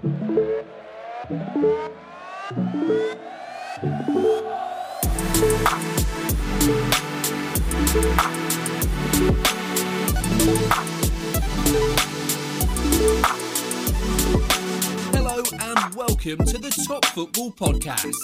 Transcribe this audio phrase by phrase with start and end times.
[0.00, 0.12] Hello
[15.52, 18.16] and welcome to the Top Football Podcast.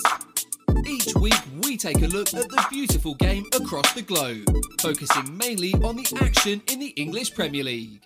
[0.87, 4.49] Each week we take a look at the beautiful game across the globe,
[4.81, 8.01] focusing mainly on the action in the English Premier League.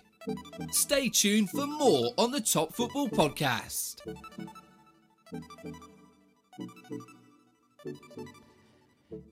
[0.71, 3.95] Stay tuned for more on the Top Football Podcast.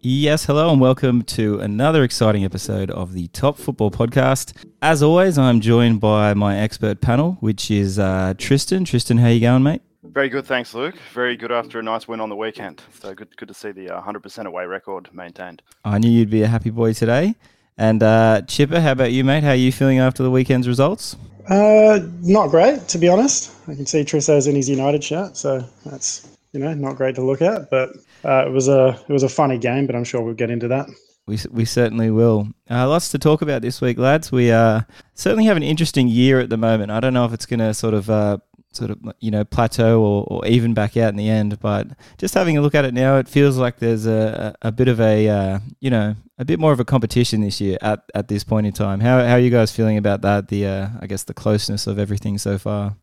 [0.02, 4.54] Yes, hello, and welcome to another exciting episode of the Top Football Podcast.
[4.82, 8.84] As always, I'm joined by my expert panel, which is uh, Tristan.
[8.84, 9.84] Tristan, how you going, mate?
[10.04, 10.96] Very good, thanks, Luke.
[11.14, 12.82] Very good after a nice win on the weekend.
[13.00, 15.62] So good, good to see the uh, 100% away record maintained.
[15.86, 17.36] I knew you'd be a happy boy today.
[17.80, 19.42] And uh, Chipper, how about you, mate?
[19.42, 21.16] How are you feeling after the weekend's results?
[21.48, 23.54] Uh, not great, to be honest.
[23.70, 27.24] I can see Trisso's in his United shirt, so that's you know not great to
[27.24, 27.70] look at.
[27.72, 27.92] But
[28.26, 30.68] uh, it was a it was a funny game, but I'm sure we'll get into
[30.68, 30.90] that.
[31.26, 32.50] We, we certainly will.
[32.70, 34.30] Uh, lots to talk about this week, lads.
[34.30, 34.82] We uh,
[35.14, 36.92] certainly have an interesting year at the moment.
[36.92, 38.40] I don't know if it's going to sort of uh,
[38.72, 41.60] sort of you know plateau or, or even back out in the end.
[41.60, 44.88] But just having a look at it now, it feels like there's a, a, bit
[44.88, 48.28] of a uh, you know a bit more of a competition this year at, at
[48.28, 49.00] this point in time.
[49.00, 50.48] How, how are you guys feeling about that?
[50.48, 52.96] The uh, I guess the closeness of everything so far.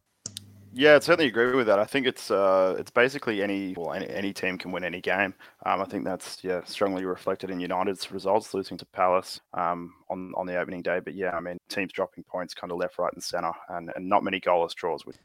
[0.78, 1.78] Yeah, I certainly agree with that.
[1.78, 5.32] I think it's uh, it's basically any well any, any team can win any game.
[5.64, 10.34] Um, I think that's yeah strongly reflected in United's results, losing to Palace um, on
[10.36, 11.00] on the opening day.
[11.02, 14.06] But yeah, I mean teams dropping points kind of left, right, and centre, and, and
[14.06, 15.06] not many goalless draws.
[15.06, 15.16] With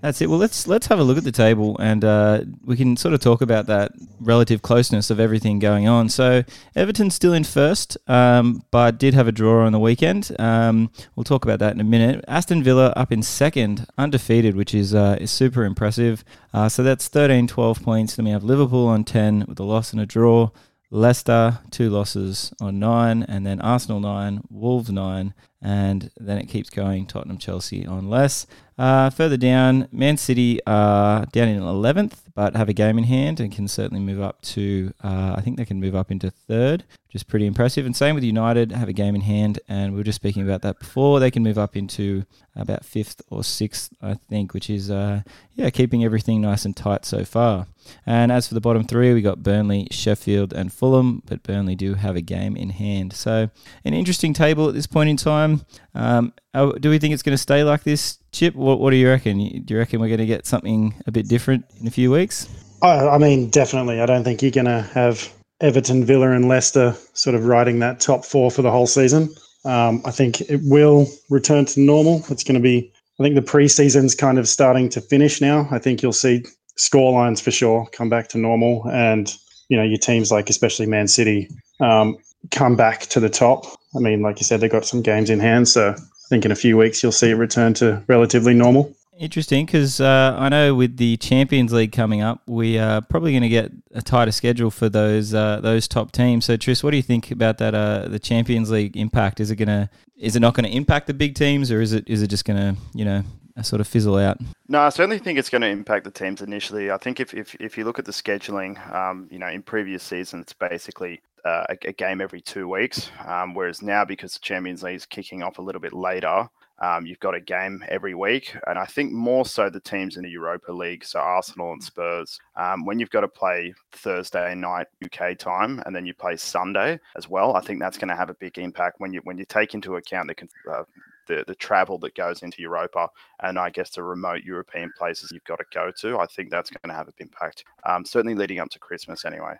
[0.00, 0.30] That's it.
[0.30, 3.20] Well, let's let's have a look at the table, and uh, we can sort of
[3.20, 6.08] talk about that relative closeness of everything going on.
[6.08, 6.44] So
[6.76, 10.30] Everton's still in first, um, but did have a draw on the weekend.
[10.38, 12.24] Um, we'll talk about that in a minute.
[12.28, 16.24] Aston Villa up in second, undefeated, which is uh, is super impressive.
[16.54, 18.14] Uh, so that's 13, 12 points.
[18.14, 20.50] Then we have Liverpool on ten with a loss and a draw.
[20.90, 26.70] Leicester two losses on nine, and then Arsenal nine, Wolves nine, and then it keeps
[26.70, 27.06] going.
[27.06, 28.46] Tottenham, Chelsea on less.
[28.78, 33.40] Uh, further down, Man City are down in 11th, but have a game in hand
[33.40, 36.84] and can certainly move up to, uh, I think they can move up into third,
[37.08, 37.84] which is pretty impressive.
[37.84, 40.62] And same with United, have a game in hand, and we were just speaking about
[40.62, 41.18] that before.
[41.18, 45.22] They can move up into about fifth or sixth, I think, which is, uh,
[45.56, 47.66] yeah, keeping everything nice and tight so far.
[48.06, 51.94] And as for the bottom three, we got Burnley, Sheffield, and Fulham, but Burnley do
[51.94, 53.12] have a game in hand.
[53.12, 53.50] So
[53.84, 55.47] an interesting table at this point in time.
[55.94, 58.54] Um, uh, do we think it's going to stay like this, Chip?
[58.54, 59.38] What, what do you reckon?
[59.64, 62.48] Do you reckon we're going to get something a bit different in a few weeks?
[62.82, 64.00] I, I mean, definitely.
[64.00, 68.00] I don't think you're going to have Everton, Villa, and Leicester sort of riding that
[68.00, 69.28] top four for the whole season.
[69.64, 72.24] Um, I think it will return to normal.
[72.30, 72.92] It's going to be.
[73.18, 75.66] I think the preseason's kind of starting to finish now.
[75.72, 76.44] I think you'll see
[76.76, 79.34] score lines for sure come back to normal, and
[79.68, 81.48] you know your teams like especially Man City
[81.80, 82.16] um,
[82.52, 83.64] come back to the top.
[83.94, 86.52] I mean, like you said, they've got some games in hand, so I think in
[86.52, 88.94] a few weeks you'll see it return to relatively normal.
[89.18, 93.42] Interesting, because uh, I know with the Champions League coming up, we are probably going
[93.42, 96.44] to get a tighter schedule for those uh, those top teams.
[96.44, 97.74] So, Tris, what do you think about that?
[97.74, 101.08] Uh, the Champions League impact is it going to is it not going to impact
[101.08, 103.24] the big teams, or is it is it just going to you know
[103.62, 104.38] sort of fizzle out?
[104.68, 106.90] No, I certainly think it's going to impact the teams initially.
[106.90, 110.02] I think if if, if you look at the scheduling, um, you know, in previous
[110.02, 114.82] seasons, it's basically a, a, game every two weeks, um, whereas now because the Champions
[114.82, 116.48] League is kicking off a little bit later.
[116.80, 120.22] Um, you've got a game every week, and I think more so the teams in
[120.22, 122.38] the Europa League, so Arsenal and Spurs.
[122.54, 127.00] Um, when you've got to play Thursday night UK time, and then you play Sunday
[127.16, 129.44] as well, I think that's going to have a big impact when you when you
[129.44, 130.84] take into account the uh,
[131.28, 133.08] the, the travel that goes into Europa
[133.42, 136.18] and I guess the remote European places you've got to go to.
[136.18, 137.64] I think that's going to have an impact.
[137.84, 139.54] Um, certainly leading up to Christmas, anyway.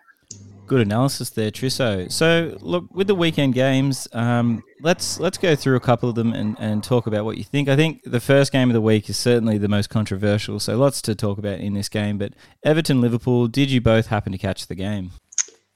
[0.69, 2.11] Good analysis there, Trisso.
[2.11, 6.31] So, look, with the weekend games, um, let's let's go through a couple of them
[6.31, 7.67] and, and talk about what you think.
[7.67, 11.01] I think the first game of the week is certainly the most controversial, so lots
[11.01, 12.19] to talk about in this game.
[12.19, 12.33] But
[12.63, 15.09] Everton Liverpool, did you both happen to catch the game?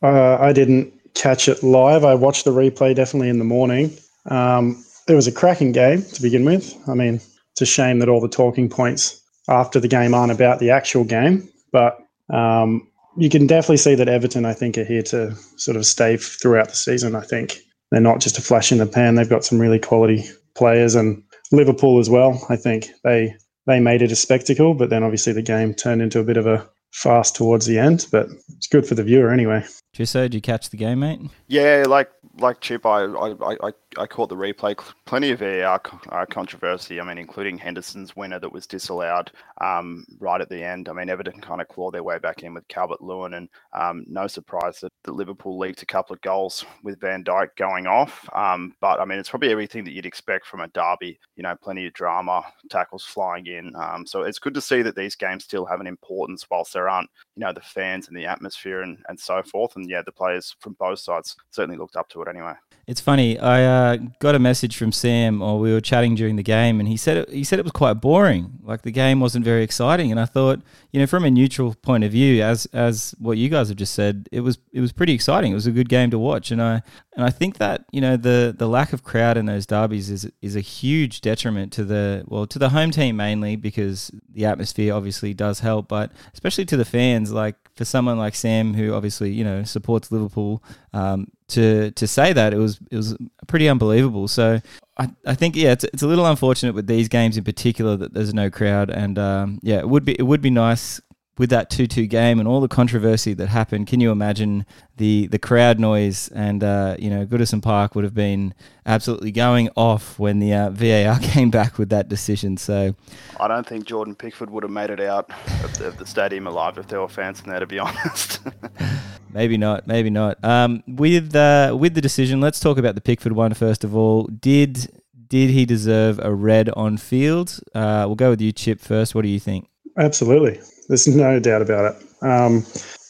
[0.04, 2.04] Uh, I didn't catch it live.
[2.04, 3.98] I watched the replay definitely in the morning.
[4.30, 6.78] Um, it was a cracking game to begin with.
[6.88, 9.20] I mean, it's a shame that all the talking points
[9.50, 11.98] after the game aren't about the actual game, but
[12.30, 12.88] um,
[13.18, 16.70] you can definitely see that Everton, I think, are here to sort of stay throughout
[16.70, 17.16] the season.
[17.16, 17.60] I think
[17.92, 19.16] they're not just a flash in the pan.
[19.16, 20.24] They've got some really quality
[20.56, 22.46] players, and Liverpool as well.
[22.50, 26.20] I think they they made it a spectacle, but then obviously the game turned into
[26.20, 28.08] a bit of a fast towards the end.
[28.12, 29.64] But it's good for the viewer anyway.
[29.96, 31.20] Trisso, did you catch the game, mate?
[31.48, 34.78] Yeah, like like Chip, I I, I, I caught the replay.
[35.06, 37.00] Plenty of VAR uh, controversy.
[37.00, 39.32] I mean, including Henderson's winner that was disallowed
[39.62, 40.90] um, right at the end.
[40.90, 44.06] I mean, Everton kind of clawed their way back in with Calvert Lewin, and um,
[44.08, 48.26] no surprise that, the Liverpool leaked a couple of goals with Van Dijk going off.
[48.34, 51.20] Um, but I mean, it's probably everything that you'd expect from a derby.
[51.36, 53.74] You know, plenty of drama, tackles flying in.
[53.76, 56.88] Um, so it's good to see that these games still have an importance, whilst there
[56.90, 59.76] aren't you know the fans and the atmosphere and, and so forth.
[59.76, 62.54] And yeah, the players from both sides certainly looked up to it anyway.
[62.86, 63.40] It's funny.
[63.40, 66.90] I uh, got a message from Sam, or we were chatting during the game, and
[66.90, 68.60] he said it, he said it was quite boring.
[68.62, 70.12] Like the game wasn't very exciting.
[70.12, 70.60] And I thought,
[70.92, 73.94] you know, from a neutral point of view, as as what you guys have just
[73.94, 75.54] said, it was it was pretty exciting.
[75.54, 76.82] It was a good game to watch, and I
[77.16, 80.30] and I think that you know the the lack of crowd in those derbies is
[80.42, 84.94] is a huge detriment to the well to the home team mainly because the atmosphere
[84.94, 87.32] obviously does help, but especially to the fans.
[87.32, 90.64] Like for someone like Sam, who obviously you know supports Liverpool,
[90.94, 93.16] um, to to say that it was it was
[93.48, 94.28] pretty unbelievable.
[94.28, 94.60] So
[94.98, 98.14] I, I think yeah, it's, it's a little unfortunate with these games in particular that
[98.14, 101.00] there's no crowd, and um, yeah, it would be it would be nice
[101.38, 104.66] with that 2-2 game and all the controversy that happened, can you imagine
[104.98, 108.54] the the crowd noise and uh, you know Goodison Park would have been
[108.86, 112.58] absolutely going off when the uh, VAR came back with that decision.
[112.58, 112.96] So
[113.40, 115.32] I don't think Jordan Pickford would have made it out
[115.64, 117.60] of the, of the stadium alive if there were fans in there.
[117.60, 118.42] To be honest.
[119.34, 119.88] maybe not.
[119.88, 120.44] Maybe not.
[120.44, 124.26] Um, with uh, with the decision, let's talk about the Pickford one first of all.
[124.26, 124.92] Did
[125.28, 127.60] did he deserve a red on field?
[127.74, 129.16] Uh, we'll go with you, Chip, first.
[129.16, 129.68] What do you think?
[129.98, 130.60] Absolutely.
[130.88, 132.24] There's no doubt about it.
[132.24, 132.66] Um,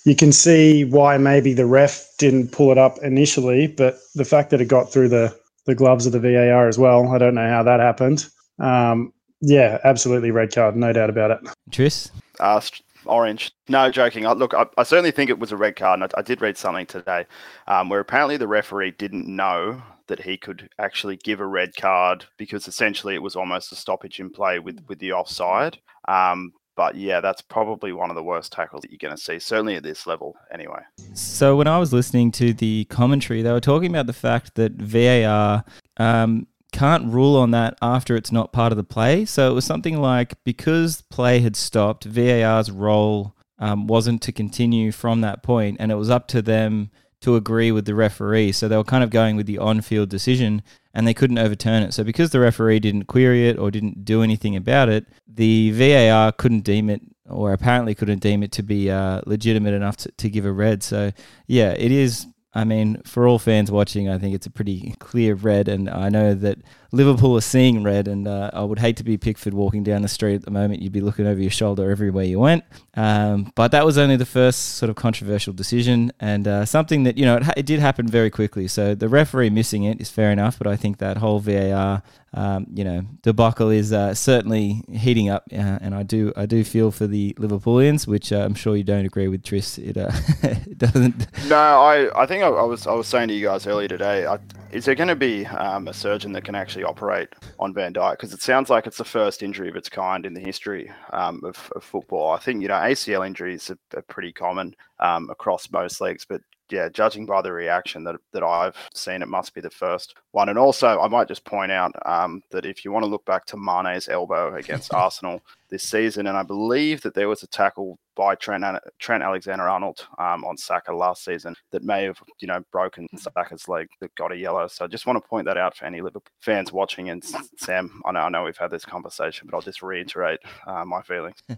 [0.05, 4.49] you can see why maybe the ref didn't pull it up initially, but the fact
[4.49, 5.35] that it got through the,
[5.65, 8.27] the gloves of the VAR as well, I don't know how that happened.
[8.59, 11.39] Um, yeah, absolutely red card, no doubt about it.
[11.71, 12.11] Tris?
[12.39, 12.61] Uh,
[13.05, 13.51] orange.
[13.69, 14.25] No, joking.
[14.25, 16.41] I, look, I, I, certainly think it was a red card, and I, I did
[16.41, 17.25] read something today
[17.67, 22.25] um, where apparently the referee didn't know that he could actually give a red card
[22.37, 25.77] because essentially it was almost a stoppage in play with with the offside.
[26.07, 29.39] Um, but yeah, that's probably one of the worst tackles that you're going to see,
[29.39, 30.81] certainly at this level, anyway.
[31.13, 34.73] So when I was listening to the commentary, they were talking about the fact that
[34.73, 35.63] VAR
[35.97, 39.25] um, can't rule on that after it's not part of the play.
[39.25, 44.91] So it was something like because play had stopped, VAR's role um, wasn't to continue
[44.91, 46.89] from that point, and it was up to them
[47.23, 48.51] to agree with the referee.
[48.51, 50.61] So they were kind of going with the on field decision
[50.93, 51.93] and they couldn't overturn it.
[51.93, 56.31] So because the referee didn't query it or didn't do anything about it, the VAR
[56.31, 60.29] couldn't deem it or apparently couldn't deem it to be uh, legitimate enough to, to
[60.29, 60.83] give a red.
[60.83, 61.11] So
[61.47, 65.33] yeah, it is I mean, for all fans watching, I think it's a pretty clear
[65.33, 66.59] red, and I know that
[66.91, 70.07] Liverpool are seeing red, and uh, I would hate to be Pickford walking down the
[70.07, 70.81] street at the moment.
[70.81, 72.63] You'd be looking over your shoulder everywhere you went.
[72.95, 77.17] Um, but that was only the first sort of controversial decision, and uh, something that
[77.17, 78.67] you know it, it, did happen very quickly.
[78.67, 82.03] So the referee missing it is fair enough, but I think that whole VAR,
[82.35, 86.63] um, you know, debacle is uh, certainly heating up, uh, and I do I do
[86.63, 89.77] feel for the Liverpoolians, which uh, I'm sure you don't agree with, Tris.
[89.77, 90.11] It, uh,
[90.43, 91.27] it doesn't.
[91.47, 94.25] No, I I think I, I, was I was saying to you guys earlier today.
[94.25, 94.39] I,
[94.71, 98.13] is there going to be um, a surgeon that can actually operate on Van Dijk?
[98.13, 101.41] Because it sounds like it's the first injury of its kind in the history um,
[101.43, 102.31] of, of, football.
[102.31, 106.41] I think you know ACL injuries are, are pretty common um, across most leagues, but
[106.69, 110.49] yeah, judging by the reaction that, that I've seen, it must be the first one.
[110.49, 113.45] And also, I might just point out um, that if you want to look back
[113.47, 117.97] to Mane's elbow against Arsenal this season, and I believe that there was a tackle
[118.15, 118.63] by Trent,
[118.99, 123.87] Trent Alexander-Arnold um, on Saka last season that may have, you know, broken Saka's leg
[124.01, 124.67] that got a yellow.
[124.67, 127.09] So I just want to point that out for any Liverpool fans watching.
[127.09, 127.23] And
[127.57, 131.01] Sam, I know, I know we've had this conversation, but I'll just reiterate uh, my
[131.01, 131.37] feelings.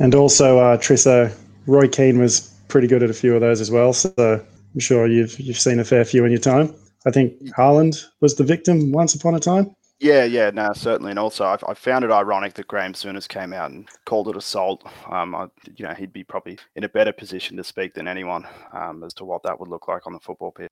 [0.00, 3.70] And also, uh, Trisso, Roy Keane was pretty good at a few of those as
[3.70, 3.92] well.
[3.92, 6.74] So I'm sure you've you've seen a fair few in your time.
[7.06, 9.74] I think Haaland was the victim once upon a time.
[10.00, 13.52] Yeah, yeah, no, certainly, and also I, I found it ironic that Graham Souness came
[13.52, 14.84] out and called it assault.
[15.10, 18.46] Um, I, you know, he'd be probably in a better position to speak than anyone
[18.72, 20.70] um, as to what that would look like on the football pitch.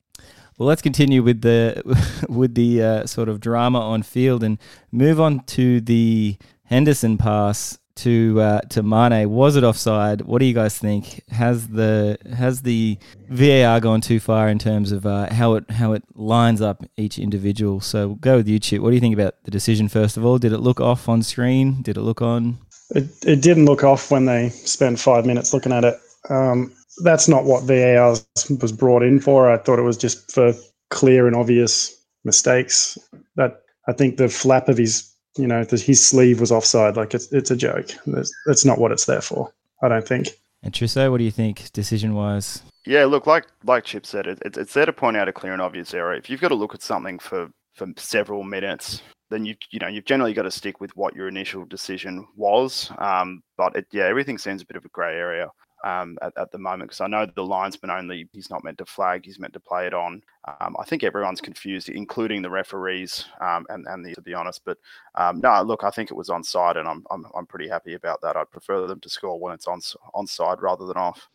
[0.58, 1.82] Well, let's continue with the
[2.28, 4.58] with the uh, sort of drama on field and
[4.92, 6.36] move on to the
[6.66, 9.28] Henderson pass to uh, to Mane.
[9.30, 10.22] Was it offside?
[10.22, 11.22] What do you guys think?
[11.30, 12.98] Has the has the
[13.28, 17.18] VAR gone too far in terms of uh, how it how it lines up each
[17.18, 17.80] individual?
[17.80, 18.82] So we'll go with you, Chip.
[18.82, 19.88] What do you think about the decision?
[19.88, 21.82] First of all, did it look off on screen?
[21.82, 22.58] Did it look on?
[22.90, 25.96] It, it didn't look off when they spent five minutes looking at it.
[26.30, 26.72] Um,
[27.02, 28.16] that's not what VAR
[28.60, 29.50] was brought in for.
[29.50, 30.54] I thought it was just for
[30.90, 32.96] clear and obvious mistakes.
[33.36, 36.96] That I think the flap of his you know, his sleeve was offside.
[36.96, 37.90] Like it's it's a joke.
[38.06, 39.52] That's, that's not what it's there for.
[39.82, 40.28] I don't think.
[40.62, 42.62] And Trisso, what do you think decision wise?
[42.86, 45.62] Yeah, look, like like Chip said, it, it's there to point out a clear and
[45.62, 46.14] obvious error.
[46.14, 49.88] If you've got to look at something for for several minutes, then you you know
[49.88, 52.90] you've generally got to stick with what your initial decision was.
[52.98, 55.50] Um, but it, yeah, everything seems a bit of a grey area
[55.84, 58.86] um, at, at the moment because I know the linesman only he's not meant to
[58.86, 60.22] flag, he's meant to play it on.
[60.60, 64.62] Um, I think everyone's confused, including the referees um, and and the, to be honest.
[64.64, 64.78] But
[65.14, 68.20] um, no, look, I think it was onside, and I'm, I'm I'm pretty happy about
[68.22, 68.36] that.
[68.36, 69.80] I'd prefer them to score when it's on
[70.14, 71.28] onside rather than off.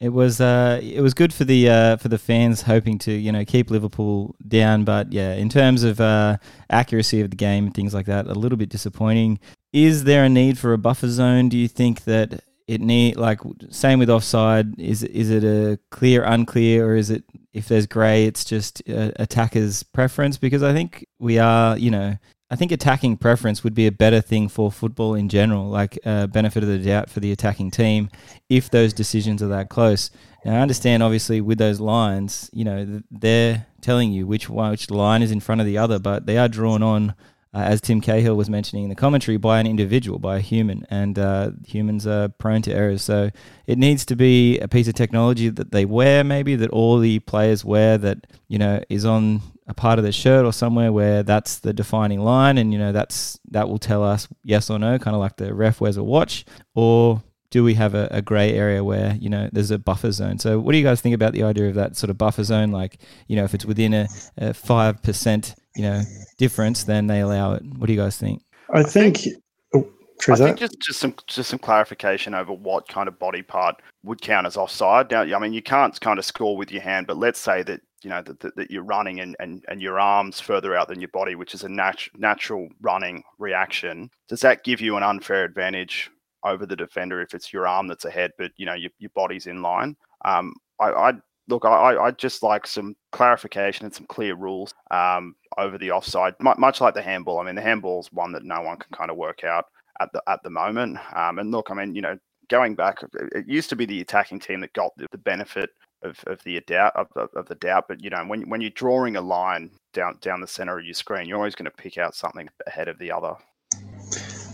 [0.00, 3.30] It was uh, it was good for the uh, for the fans hoping to you
[3.30, 6.38] know keep Liverpool down, but yeah, in terms of uh,
[6.68, 9.38] accuracy of the game and things like that, a little bit disappointing.
[9.72, 11.48] Is there a need for a buffer zone?
[11.48, 13.40] Do you think that it need like
[13.70, 14.78] same with offside?
[14.78, 19.10] Is is it a clear unclear or is it if there's grey, it's just uh,
[19.16, 20.38] attacker's preference?
[20.38, 22.16] Because I think we are you know
[22.50, 26.26] I think attacking preference would be a better thing for football in general, like uh,
[26.26, 28.10] benefit of the doubt for the attacking team,
[28.48, 30.10] if those decisions are that close.
[30.44, 34.90] Now, I understand, obviously, with those lines, you know, they're telling you which one, which
[34.90, 37.14] line is in front of the other, but they are drawn on
[37.54, 40.84] uh, as Tim Cahill was mentioning in the commentary, by an individual, by a human,
[40.90, 43.02] and uh, humans are prone to errors.
[43.02, 43.30] So
[43.66, 47.20] it needs to be a piece of technology that they wear, maybe that all the
[47.20, 51.22] players wear, that you know is on a part of their shirt or somewhere where
[51.22, 54.98] that's the defining line, and you know that's that will tell us yes or no,
[54.98, 56.44] kind of like the ref wears a watch,
[56.74, 60.40] or do we have a, a grey area where you know there's a buffer zone?
[60.40, 62.72] So what do you guys think about the idea of that sort of buffer zone?
[62.72, 66.02] Like you know if it's within a five percent you know
[66.38, 67.62] difference, then they allow it.
[67.78, 68.42] What do you guys think?
[68.72, 69.26] I think.
[69.74, 69.88] Oh,
[70.28, 74.20] I think just, just some just some clarification over what kind of body part would
[74.20, 75.10] count as offside.
[75.10, 77.80] Now, I mean, you can't kind of score with your hand, but let's say that
[78.02, 81.00] you know that, that, that you're running and, and, and your arms further out than
[81.00, 84.10] your body, which is a nat- natural running reaction.
[84.28, 86.10] Does that give you an unfair advantage
[86.44, 89.46] over the defender if it's your arm that's ahead, but you know your, your body's
[89.46, 89.96] in line?
[90.24, 91.12] Um, I, I
[91.48, 96.34] look, I I just like some clarification and some clear rules um, over the offside,
[96.40, 97.40] much like the handball.
[97.40, 99.66] I mean, the handball is one that no one can kind of work out
[100.00, 100.98] at the at the moment.
[101.14, 102.98] Um, and look, I mean, you know, going back,
[103.32, 105.70] it used to be the attacking team that got the, the benefit
[106.02, 107.86] of, of the doubt of, of, the doubt.
[107.88, 110.94] But you know, when when you're drawing a line down down the center of your
[110.94, 113.34] screen, you're always going to pick out something ahead of the other.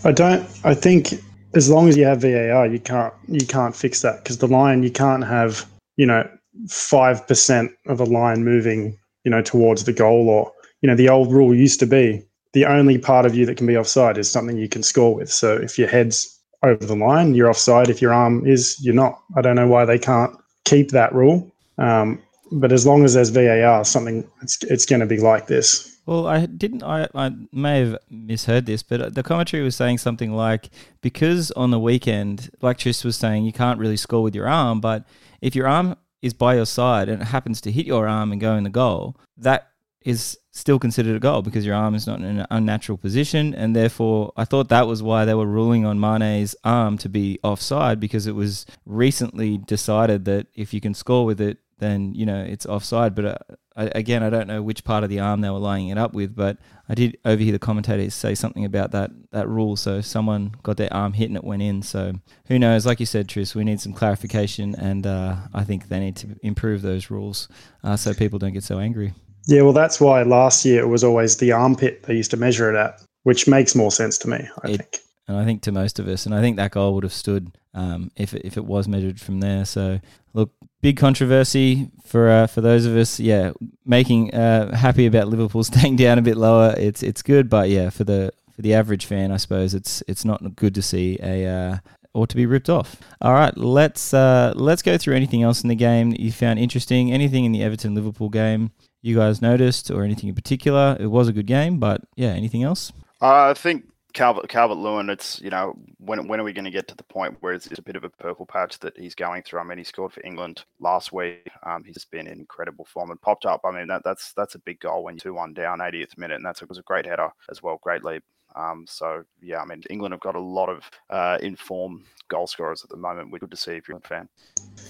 [0.03, 0.47] I don't.
[0.63, 1.13] I think
[1.53, 4.83] as long as you have VAR, you can't you can't fix that because the line
[4.83, 5.65] you can't have
[5.97, 6.27] you know
[6.67, 10.51] five percent of a line moving you know towards the goal or
[10.81, 13.67] you know the old rule used to be the only part of you that can
[13.67, 15.31] be offside is something you can score with.
[15.31, 17.89] So if your head's over the line, you're offside.
[17.89, 19.21] If your arm is, you're not.
[19.35, 21.51] I don't know why they can't keep that rule.
[21.77, 25.87] Um, but as long as there's VAR, something it's it's going to be like this.
[26.05, 26.83] Well, I didn't.
[26.83, 30.69] I, I may have misheard this, but the commentary was saying something like
[31.01, 34.81] because on the weekend, like Tris was saying, you can't really score with your arm,
[34.81, 35.05] but
[35.41, 38.39] if your arm is by your side and it happens to hit your arm and
[38.39, 39.69] go in the goal, that
[40.03, 43.75] is still considered a goal because your arm is not in an unnatural position, and
[43.75, 47.99] therefore I thought that was why they were ruling on Mane's arm to be offside
[47.99, 52.41] because it was recently decided that if you can score with it, then you know
[52.41, 53.13] it's offside.
[53.13, 53.37] But uh,
[53.75, 56.13] I, again, I don't know which part of the arm they were lining it up
[56.13, 56.57] with, but
[56.87, 59.75] I did overhear the commentators say something about that that rule.
[59.75, 61.81] So someone got their arm hit and it went in.
[61.81, 62.13] So
[62.45, 62.85] who knows?
[62.85, 66.37] Like you said, Tris, we need some clarification, and uh, I think they need to
[66.43, 67.49] improve those rules
[67.83, 69.13] uh, so people don't get so angry.
[69.47, 72.73] Yeah, well, that's why last year it was always the armpit they used to measure
[72.73, 74.99] it at, which makes more sense to me, I it, think.
[75.31, 77.51] And I think to most of us, and I think that goal would have stood
[77.73, 79.63] um, if if it was measured from there.
[79.63, 80.01] So,
[80.33, 83.53] look, big controversy for uh, for those of us, yeah,
[83.85, 86.75] making uh, happy about Liverpool staying down a bit lower.
[86.77, 90.25] It's it's good, but yeah, for the for the average fan, I suppose it's it's
[90.25, 91.77] not good to see a uh,
[92.13, 92.97] or to be ripped off.
[93.21, 96.59] All right, let's uh, let's go through anything else in the game that you found
[96.59, 97.11] interesting.
[97.11, 98.71] Anything in the Everton Liverpool game
[99.01, 100.97] you guys noticed or anything in particular?
[100.99, 102.91] It was a good game, but yeah, anything else?
[103.21, 105.09] I think Calvert Calvert Lewin.
[105.09, 107.67] It's you know when when are we going to get to the point where it's,
[107.67, 109.59] it's, a bit of a purple patch that he's going through?
[109.59, 111.49] I mean, he scored for England last week.
[111.63, 113.61] Um, he's just been in incredible form and popped up.
[113.65, 116.35] I mean, that, that's that's a big goal when you're two one down, 80th minute,
[116.35, 118.23] and that's it was a great header as well, great leap.
[118.55, 122.83] Um, so yeah, I mean, England have got a lot of uh, informed goal scorers
[122.83, 123.31] at the moment.
[123.31, 124.27] We're good to see if you're a fan.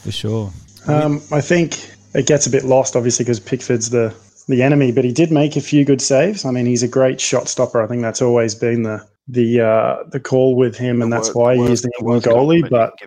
[0.04, 0.52] For sure.
[0.88, 4.16] Um, I think it gets a bit lost, obviously, because Pickford's the
[4.48, 6.46] the enemy, but he did make a few good saves.
[6.46, 7.82] I mean, he's a great shot stopper.
[7.82, 11.34] I think that's always been the the uh, the call with him, the and that's
[11.34, 12.70] why he's the England goalie.
[12.70, 13.00] But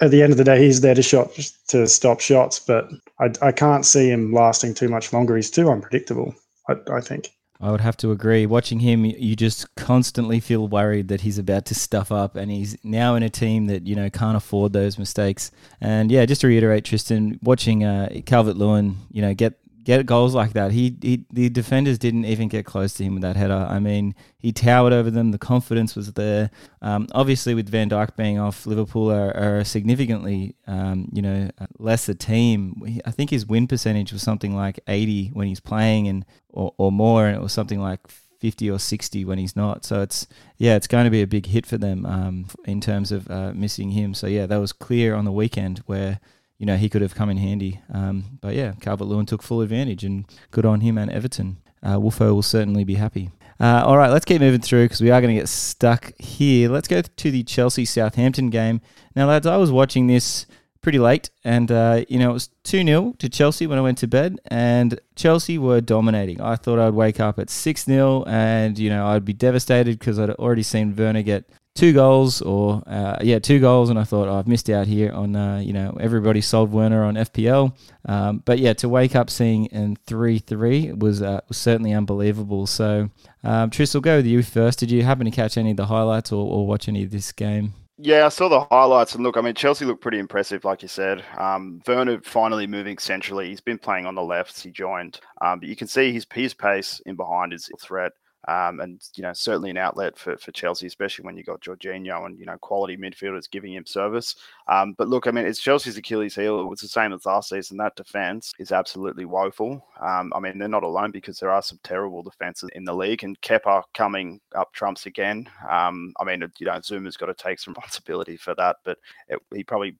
[0.00, 1.30] at the end of the day, he's there to shot
[1.68, 2.58] to stop shots.
[2.58, 2.88] But
[3.20, 5.36] I, I can't see him lasting too much longer.
[5.36, 6.34] He's too unpredictable.
[6.68, 7.30] I, I think.
[7.60, 8.46] I would have to agree.
[8.46, 12.76] Watching him, you just constantly feel worried that he's about to stuff up, and he's
[12.84, 15.50] now in a team that you know can't afford those mistakes.
[15.80, 20.34] And yeah, just to reiterate, Tristan, watching uh, Calvert Lewin, you know, get get goals
[20.34, 20.70] like that.
[20.70, 23.66] He, he the defenders didn't even get close to him with that header.
[23.70, 25.30] I mean, he towered over them.
[25.30, 26.50] The confidence was there.
[26.82, 32.12] Um, obviously, with Van Dijk being off, Liverpool are, are significantly, um, you know, lesser
[32.12, 33.00] team.
[33.06, 36.92] I think his win percentage was something like 80 when he's playing, and or, or
[36.92, 38.00] more, and it was something like
[38.40, 39.86] 50 or 60 when he's not.
[39.86, 40.26] So it's
[40.58, 43.52] yeah, it's going to be a big hit for them um, in terms of uh,
[43.54, 44.12] missing him.
[44.12, 46.20] So yeah, that was clear on the weekend where
[46.58, 47.80] you know, he could have come in handy.
[47.92, 51.58] Um, but yeah, Calvert Lewin took full advantage and good on him and Everton.
[51.82, 53.30] Uh, Wolfo will certainly be happy.
[53.60, 56.68] Uh, all right, let's keep moving through because we are going to get stuck here.
[56.68, 58.80] Let's go to the Chelsea Southampton game.
[59.16, 60.46] Now, lads, I was watching this
[60.80, 63.98] pretty late, and uh, you know it was two 0 to Chelsea when I went
[63.98, 66.40] to bed, and Chelsea were dominating.
[66.40, 70.18] I thought I'd wake up at six 0 and you know I'd be devastated because
[70.18, 74.26] I'd already seen Werner get two goals or uh, yeah two goals and I thought
[74.26, 77.72] oh, I've missed out here on uh, you know everybody sold Werner on FPL
[78.06, 83.10] um, but yeah to wake up seeing in 3-3 was uh, was certainly unbelievable so
[83.44, 85.86] um, Tris will go with you first did you happen to catch any of the
[85.86, 89.36] highlights or, or watch any of this game yeah, I saw the highlights, and look,
[89.36, 91.24] I mean, Chelsea looked pretty impressive, like you said.
[91.36, 93.48] Um, Werner finally moving centrally.
[93.48, 94.62] He's been playing on the left.
[94.62, 98.12] He joined, um, but you can see his his pace in behind is a threat.
[98.48, 102.24] Um, and you know certainly an outlet for, for Chelsea, especially when you got Jorginho
[102.24, 104.36] and you know quality midfielders giving him service.
[104.68, 106.60] Um, but look, I mean, it's Chelsea's Achilles heel.
[106.60, 107.76] It was the same as last season.
[107.76, 109.84] That defense is absolutely woeful.
[110.00, 113.24] Um, I mean, they're not alone because there are some terrible defenses in the league,
[113.24, 115.48] and Kepa coming up trumps again.
[115.68, 119.38] Um, I mean, you know, Zouma's got to take some responsibility for that, but it,
[119.54, 119.96] he probably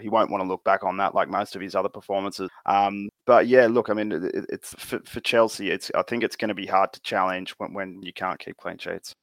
[0.00, 2.48] he won't want to look back on that like most of his other performances.
[2.66, 5.70] Um, but yeah, look, I mean, it, it's for, for Chelsea.
[5.70, 8.56] It's I think it's going to be hard to challenge when, when you can't keep
[8.56, 9.14] clean sheets.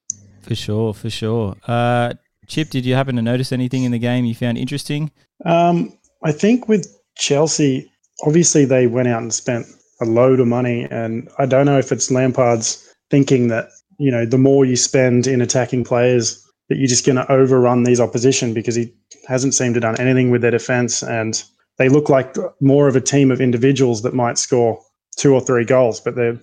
[0.41, 1.55] For sure, for sure.
[1.67, 2.13] Uh,
[2.47, 5.11] Chip, did you happen to notice anything in the game you found interesting?
[5.45, 7.91] Um, I think with Chelsea,
[8.25, 9.67] obviously they went out and spent
[10.01, 13.69] a load of money, and I don't know if it's Lampard's thinking that
[13.99, 17.83] you know the more you spend in attacking players, that you're just going to overrun
[17.83, 18.93] these opposition because he
[19.27, 21.43] hasn't seemed to done anything with their defense, and
[21.77, 24.81] they look like more of a team of individuals that might score
[25.17, 26.39] two or three goals, but they're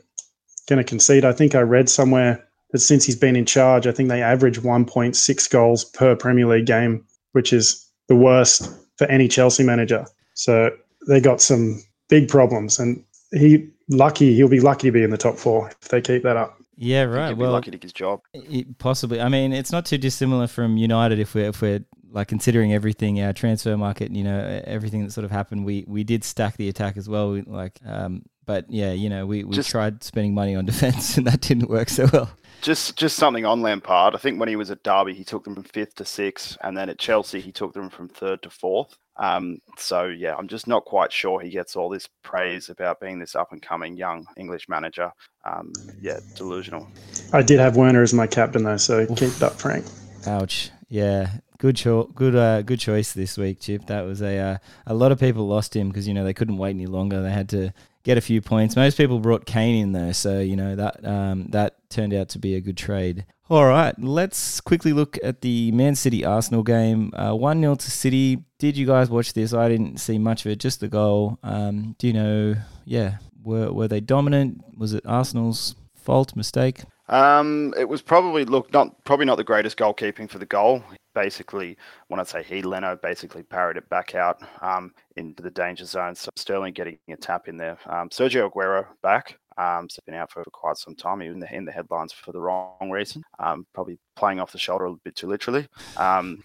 [0.67, 1.25] going to concede.
[1.25, 4.61] I think I read somewhere that since he's been in charge, I think they average
[4.61, 10.07] 1.6 goals per Premier League game, which is the worst for any Chelsea manager.
[10.35, 10.71] So
[11.07, 15.19] they got some big problems, and he lucky he'll be lucky to be in the
[15.19, 16.59] top four if they keep that up.
[16.77, 17.37] Yeah, right.
[17.37, 18.21] well, lucky to get his job.
[18.33, 19.21] It, possibly.
[19.21, 23.21] I mean, it's not too dissimilar from United if we're if we're like considering everything,
[23.21, 25.65] our transfer market, and you know, everything that sort of happened.
[25.65, 27.33] We we did stack the attack as well.
[27.33, 31.17] We, like um, but yeah, you know, we, we just, tried spending money on defense
[31.17, 32.31] and that didn't work so well.
[32.63, 34.15] Just just something on Lampard.
[34.15, 36.75] I think when he was at Derby, he took them from fifth to sixth, and
[36.75, 38.97] then at Chelsea, he took them from third to fourth.
[39.17, 43.19] Um, so yeah, I'm just not quite sure he gets all this praise about being
[43.19, 45.13] this up and coming young English manager.
[45.45, 46.89] Um, yeah, delusional.
[47.33, 49.19] I did have Werner as my captain though, so Oof.
[49.19, 49.85] keep that, Frank.
[50.27, 50.71] Ouch.
[50.89, 53.87] Yeah, good cho- good uh, good choice this week, Chip.
[53.87, 56.57] That was a uh, a lot of people lost him because you know they couldn't
[56.57, 57.23] wait any longer.
[57.23, 57.73] They had to
[58.05, 58.77] get a few points.
[58.77, 62.39] Most people brought Kane in though, so you know that um, that turned out to
[62.39, 63.27] be a good trade.
[63.51, 67.13] All right, let's quickly look at the Man City Arsenal game.
[67.15, 68.45] Uh, one 0 to City.
[68.59, 69.53] Did you guys watch this?
[69.53, 71.39] I didn't see much of it, just the goal.
[71.43, 72.55] Um, do you know?
[72.85, 74.63] Yeah, were were they dominant?
[74.79, 76.83] Was it Arsenal's fault, mistake?
[77.09, 80.83] Um, it was probably look not probably not the greatest goalkeeping for the goal
[81.15, 81.77] basically,
[82.09, 86.15] when I say he, Leno basically parried it back out um, into the danger zone.
[86.15, 87.79] So Sterling getting a tap in there.
[87.87, 89.39] Um, Sergio Aguero back.
[89.57, 92.33] Um, so been out for quite some time, even in the, in the headlines for
[92.33, 93.23] the wrong reason.
[93.39, 95.69] Um, probably playing off the shoulder a bit too literally.
[95.97, 96.43] Um,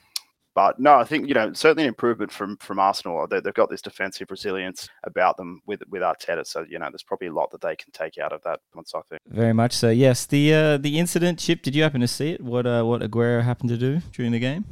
[0.55, 3.27] but no, I think you know certainly an improvement from from Arsenal.
[3.27, 7.03] They, have got this defensive resilience about them with with Arteta, so you know there's
[7.03, 8.59] probably a lot that they can take out of that.
[8.73, 9.89] Once I think very much so.
[9.89, 11.61] Yes, the uh, the incident, Chip.
[11.61, 12.41] Did you happen to see it?
[12.41, 14.65] What uh, what Aguero happened to do during the game?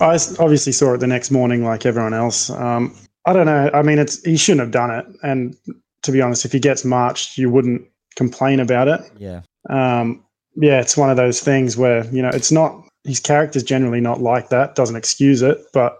[0.00, 2.50] I obviously saw it the next morning, like everyone else.
[2.50, 2.94] Um,
[3.26, 3.70] I don't know.
[3.74, 5.06] I mean, it's he shouldn't have done it.
[5.22, 5.56] And
[6.02, 7.82] to be honest, if he gets marched, you wouldn't
[8.16, 9.00] complain about it.
[9.18, 9.42] Yeah.
[9.68, 14.00] Um, yeah, it's one of those things where you know it's not his character's generally
[14.00, 14.74] not like that.
[14.74, 15.98] Doesn't excuse it, but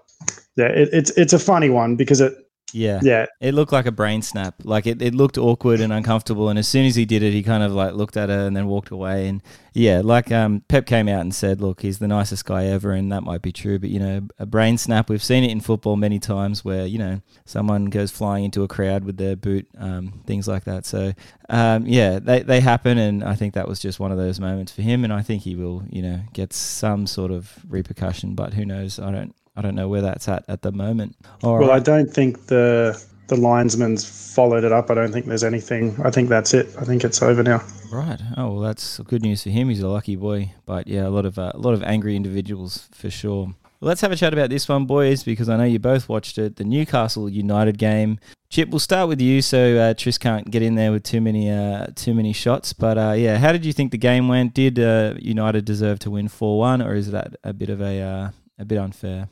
[0.56, 2.34] yeah, it, it's it's a funny one because it
[2.72, 3.00] Yeah.
[3.02, 4.56] Yeah, It looked like a brain snap.
[4.62, 6.50] Like it, it looked awkward and uncomfortable.
[6.50, 8.54] And as soon as he did it, he kind of like looked at her and
[8.56, 9.26] then walked away.
[9.28, 12.92] And yeah, like um, Pep came out and said, look, he's the nicest guy ever.
[12.92, 13.78] And that might be true.
[13.78, 16.98] But, you know, a brain snap, we've seen it in football many times where, you
[16.98, 20.84] know, someone goes flying into a crowd with their boot, um, things like that.
[20.84, 21.14] So,
[21.48, 22.98] um, yeah, they, they happen.
[22.98, 25.04] And I think that was just one of those moments for him.
[25.04, 28.34] And I think he will, you know, get some sort of repercussion.
[28.34, 28.98] But who knows?
[28.98, 29.34] I don't.
[29.58, 31.16] I don't know where that's at at the moment.
[31.42, 31.76] All well, right.
[31.76, 34.88] I don't think the the linesman's followed it up.
[34.88, 36.00] I don't think there's anything.
[36.04, 36.68] I think that's it.
[36.78, 37.62] I think it's over now.
[37.90, 38.20] Right.
[38.36, 39.68] Oh well, that's good news for him.
[39.68, 40.54] He's a lucky boy.
[40.64, 43.46] But yeah, a lot of uh, a lot of angry individuals for sure.
[43.80, 46.38] Well, let's have a chat about this one, boys, because I know you both watched
[46.38, 46.56] it.
[46.56, 48.18] The Newcastle United game.
[48.50, 51.50] Chip, we'll start with you, so uh, Tris can't get in there with too many
[51.50, 52.72] uh, too many shots.
[52.72, 54.54] But uh, yeah, how did you think the game went?
[54.54, 58.00] Did uh, United deserve to win four one, or is that a bit of a
[58.00, 59.28] uh, a bit unfair?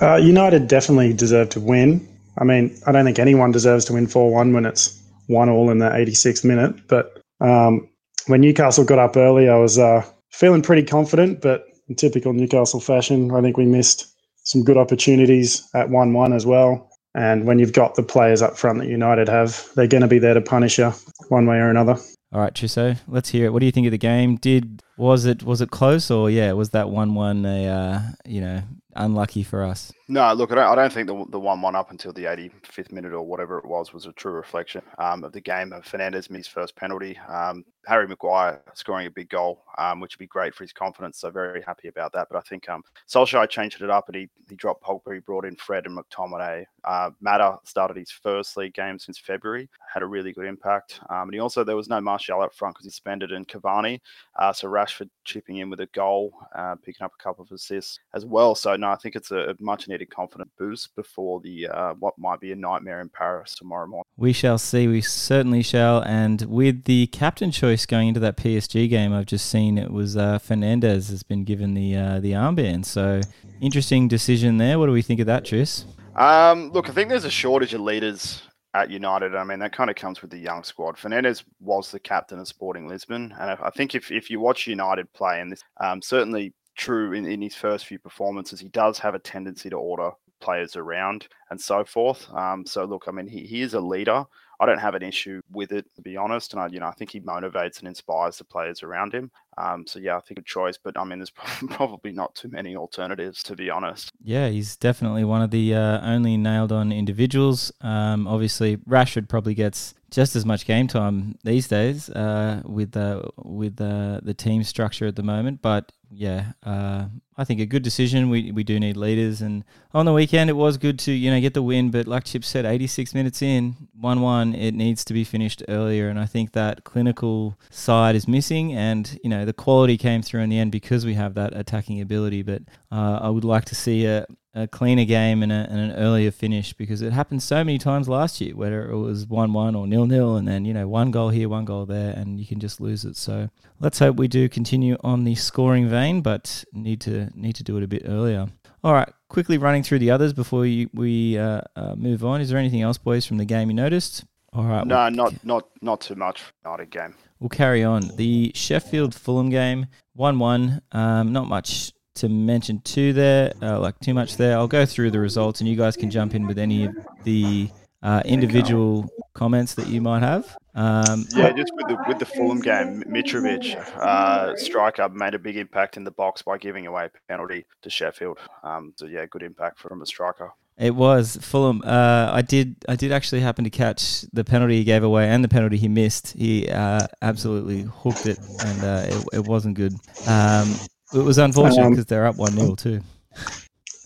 [0.00, 2.06] Uh, United definitely deserve to win.
[2.38, 5.70] I mean, I don't think anyone deserves to win 4 1 when it's 1 all
[5.70, 6.74] in the 86th minute.
[6.88, 7.88] But um,
[8.26, 11.40] when Newcastle got up early, I was uh, feeling pretty confident.
[11.40, 14.12] But in typical Newcastle fashion, I think we missed
[14.44, 16.90] some good opportunities at 1 1 as well.
[17.14, 20.18] And when you've got the players up front that United have, they're going to be
[20.18, 20.92] there to punish you
[21.28, 21.96] one way or another.
[22.32, 23.52] All right, Trisso, let's hear it.
[23.52, 24.34] What do you think of the game?
[24.36, 28.40] Did was it was it close or yeah, was that one one a uh, you
[28.40, 28.62] know
[28.96, 29.92] unlucky for us?
[30.06, 32.92] No, look, I don't, I don't think the the one one up until the 85th
[32.92, 35.72] minute or whatever it was was a true reflection um, of the game.
[35.72, 37.16] Of Fernandes missed first penalty.
[37.26, 41.18] Um, Harry Maguire scoring a big goal, um, which would be great for his confidence.
[41.18, 42.28] So very happy about that.
[42.30, 45.14] But I think um, Solskjaer changed it up and he he dropped Pogba.
[45.14, 46.64] He brought in Fred and McTominay.
[46.84, 49.70] Uh, Mata started his first league game since February.
[49.92, 51.00] Had a really good impact.
[51.08, 54.00] Um, and he also there was no Martial up front because he suspended and Cavani.
[54.38, 58.00] Uh, so Rashford chipping in with a goal, uh, picking up a couple of assists
[58.12, 58.54] as well.
[58.54, 62.40] So no, I think it's a much needed confidence boost before the uh, what might
[62.40, 64.04] be a nightmare in Paris tomorrow morning.
[64.16, 64.88] We shall see.
[64.88, 66.02] We certainly shall.
[66.02, 70.16] And with the captain choice going into that PSG game, I've just seen it was
[70.16, 72.86] uh, Fernandes has been given the uh, the armband.
[72.86, 73.20] So
[73.60, 74.78] interesting decision there.
[74.78, 75.84] What do we think of that, Tris?
[76.16, 78.42] Um, look, I think there's a shortage of leaders
[78.74, 79.34] at United.
[79.34, 80.96] I mean, that kind of comes with the young squad.
[80.96, 85.12] Fernandes was the captain of Sporting Lisbon, and I think if, if you watch United
[85.12, 89.14] play, and this um, certainly true in, in his first few performances, he does have
[89.14, 92.28] a tendency to order players around and so forth.
[92.32, 94.24] Um, so look, I mean, he, he is a leader.
[94.60, 96.52] I don't have an issue with it, to be honest.
[96.52, 99.30] And I, you know, I think he motivates and inspires the players around him.
[99.58, 101.30] Um, so yeah, I think a choice, but I mean, there's
[101.70, 104.12] probably not too many alternatives, to be honest.
[104.22, 107.72] Yeah, he's definitely one of the uh, only nailed-on individuals.
[107.80, 113.22] Um, obviously, Rashford probably gets just as much game time these days uh, with uh,
[113.36, 115.60] with uh, the team structure at the moment.
[115.60, 118.30] But yeah, uh, I think a good decision.
[118.30, 121.40] We we do need leaders, and on the weekend it was good to you know
[121.40, 121.90] get the win.
[121.90, 126.08] But like Chip said, 86 minutes in, one one, it needs to be finished earlier,
[126.08, 128.72] and I think that clinical side is missing.
[128.72, 132.00] And you know the quality came through in the end because we have that attacking
[132.00, 132.42] ability.
[132.42, 135.92] But uh, I would like to see a a cleaner game and, a, and, an
[135.92, 139.74] earlier finish because it happened so many times last year, whether it was 1 1
[139.74, 142.46] or nil nil, and then, you know, one goal here, one goal there, and you
[142.46, 143.16] can just lose it.
[143.16, 147.64] So let's hope we do continue on the scoring vein, but need to need to
[147.64, 148.46] do it a bit earlier.
[148.84, 152.42] All right, quickly running through the others before we, we uh, uh, move on.
[152.42, 154.24] Is there anything else, boys, from the game you noticed?
[154.52, 154.86] All right.
[154.86, 156.42] No, we'll, not not not too much.
[156.64, 157.14] Not a game.
[157.40, 158.02] We'll carry on.
[158.16, 160.82] The Sheffield Fulham game, 1 1.
[160.92, 164.56] Um, not much to mention too there, uh, like too much there.
[164.56, 167.68] I'll go through the results, and you guys can jump in with any of the
[168.02, 170.56] uh, individual comments that you might have.
[170.74, 175.56] Um, yeah, just with the with the Fulham game, Mitrovic, uh, striker, made a big
[175.56, 178.38] impact in the box by giving away a penalty to Sheffield.
[178.62, 180.52] Um, so yeah, good impact from a striker.
[180.76, 181.82] It was Fulham.
[181.84, 182.76] Uh, I did.
[182.88, 185.88] I did actually happen to catch the penalty he gave away and the penalty he
[185.88, 186.32] missed.
[186.32, 189.94] He uh, absolutely hooked it, and uh, it, it wasn't good.
[190.26, 190.74] Um,
[191.14, 193.00] it was unfortunate because um, they're up one 0 too.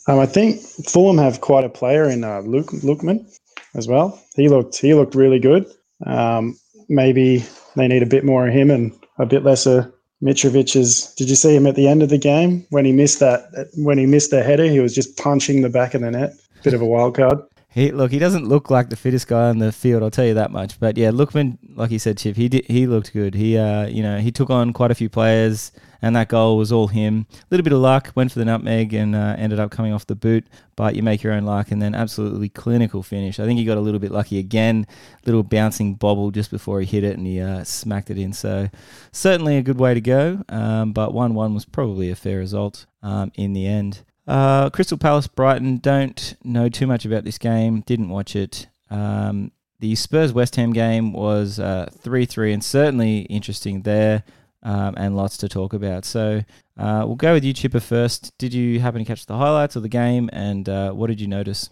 [0.06, 3.26] Um, I think Fulham have quite a player in uh, Luke Lookman
[3.74, 4.20] as well.
[4.34, 5.66] He looked he looked really good.
[6.06, 7.44] Um, maybe
[7.76, 9.92] they need a bit more of him and a bit less of
[10.22, 11.14] Mitrovic's.
[11.14, 13.68] Did you see him at the end of the game when he missed that?
[13.76, 16.32] When he missed the header, he was just punching the back of the net.
[16.62, 17.38] Bit of a wild card.
[17.70, 20.02] He look, he doesn't look like the fittest guy on the field.
[20.02, 20.80] I'll tell you that much.
[20.80, 23.34] But yeah, Lookman, like he said, Chip, he did, he looked good.
[23.34, 26.72] He, uh, you know, he took on quite a few players, and that goal was
[26.72, 27.26] all him.
[27.32, 30.06] A little bit of luck, went for the nutmeg, and uh, ended up coming off
[30.06, 30.46] the boot.
[30.76, 33.40] But you make your own luck, and then absolutely clinical finish.
[33.40, 34.86] I think he got a little bit lucky again.
[35.26, 38.32] Little bouncing bobble just before he hit it, and he uh, smacked it in.
[38.32, 38.68] So
[39.12, 40.44] certainly a good way to go.
[40.48, 44.02] Um, but one one was probably a fair result um, in the end.
[44.26, 45.78] Uh, Crystal Palace Brighton.
[45.78, 47.80] Don't know too much about this game.
[47.80, 48.68] Didn't watch it.
[48.90, 54.24] Um, the Spurs West Ham game was uh, three three, and certainly interesting there,
[54.62, 56.04] um, and lots to talk about.
[56.04, 56.42] So
[56.78, 58.36] uh, we'll go with you, Chipper, first.
[58.38, 61.26] Did you happen to catch the highlights of the game, and uh, what did you
[61.26, 61.70] notice?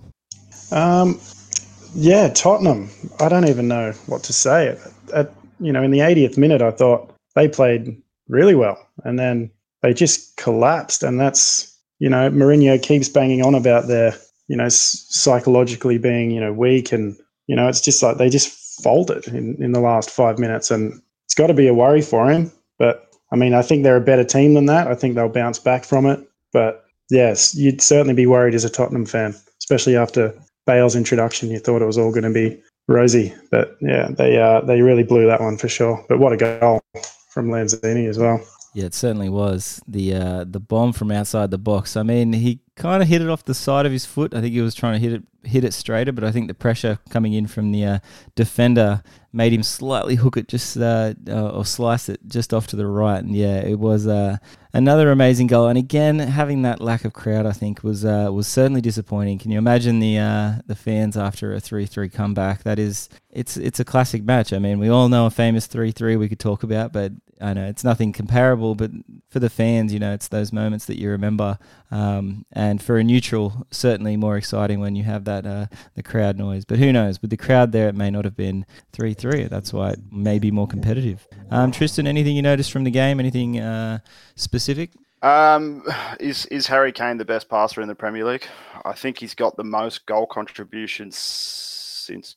[0.70, 1.20] Um,
[1.94, 2.90] yeah, Tottenham.
[3.20, 4.68] I don't even know what to say.
[4.68, 4.79] At,
[5.14, 9.51] at you know, in the 80th minute, I thought they played really well, and then
[9.83, 14.14] they just collapsed, and that's you know, Mourinho keeps banging on about their
[14.49, 18.83] you know psychologically being you know weak and you know, it's just like they just
[18.83, 22.31] folded in, in the last five minutes, and it's got to be a worry for
[22.31, 22.53] him.
[22.79, 24.87] But I mean, I think they're a better team than that.
[24.87, 26.21] I think they'll bounce back from it.
[26.53, 30.35] But yes, you'd certainly be worried as a Tottenham fan, especially after
[30.67, 31.51] Bale's introduction.
[31.51, 35.03] You thought it was all going to be rosy, but yeah, they uh, they really
[35.03, 36.05] blew that one for sure.
[36.09, 36.81] But what a goal
[37.31, 38.41] from Lanzini as well.
[38.75, 41.97] Yeah, it certainly was the uh, the bomb from outside the box.
[41.97, 44.35] I mean, he kind of hit it off the side of his foot.
[44.35, 46.54] I think he was trying to hit it hit it straighter, but I think the
[46.54, 47.98] pressure coming in from the uh,
[48.35, 49.02] defender
[49.37, 52.87] made him slightly hook it just uh, uh, or slice it just off to the
[52.87, 53.22] right.
[53.22, 54.38] And yeah, it was uh,
[54.72, 55.68] another amazing goal.
[55.68, 59.38] And again, having that lack of crowd, I think was uh, was certainly disappointing.
[59.38, 62.62] Can you imagine the uh, the fans after a three three comeback?
[62.62, 64.54] That is, it's it's a classic match.
[64.54, 67.52] I mean, we all know a famous three three we could talk about, but I
[67.52, 68.74] know it's nothing comparable.
[68.74, 68.92] But
[69.28, 71.59] for the fans, you know, it's those moments that you remember.
[71.90, 76.38] Um, and for a neutral, certainly more exciting when you have that uh, the crowd
[76.38, 76.64] noise.
[76.64, 77.20] But who knows?
[77.20, 79.44] With the crowd there, it may not have been three three.
[79.44, 81.27] That's why it may be more competitive.
[81.51, 83.18] Um, Tristan, anything you noticed from the game?
[83.18, 83.99] Anything uh,
[84.37, 84.92] specific?
[85.22, 85.83] Um,
[86.20, 88.46] is is Harry Kane the best passer in the Premier League?
[88.85, 91.16] I think he's got the most goal contributions
[92.07, 92.37] since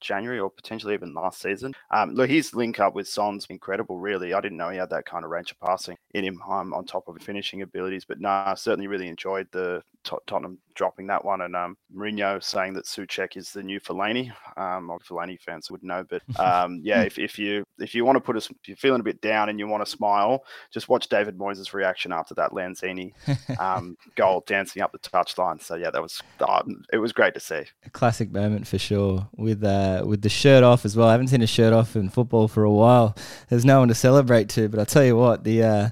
[0.00, 1.72] January or potentially even last season.
[1.90, 4.34] Um, look, his link up with Son's incredible, really.
[4.34, 6.84] I didn't know he had that kind of range of passing in him um, on
[6.84, 8.04] top of finishing abilities.
[8.04, 12.74] But no, I certainly really enjoyed the Tottenham dropping that one, and um, Mourinho saying
[12.74, 14.30] that Soucek is the new Fellaini.
[14.56, 18.20] Um, Fellaini fans would know, but um, yeah, if, if you if you want to
[18.20, 21.08] put us, if you're feeling a bit down and you want to smile, just watch
[21.08, 23.12] David Moyes' reaction after that Lanzini
[23.60, 25.62] um, goal, dancing up the touchline.
[25.62, 27.62] So yeah, that was uh, it was great to see.
[27.84, 31.08] A classic moment for sure, with uh, with the shirt off as well.
[31.08, 33.16] I haven't seen a shirt off in football for a while.
[33.48, 35.90] There's no one to celebrate to, but I tell you what, the uh,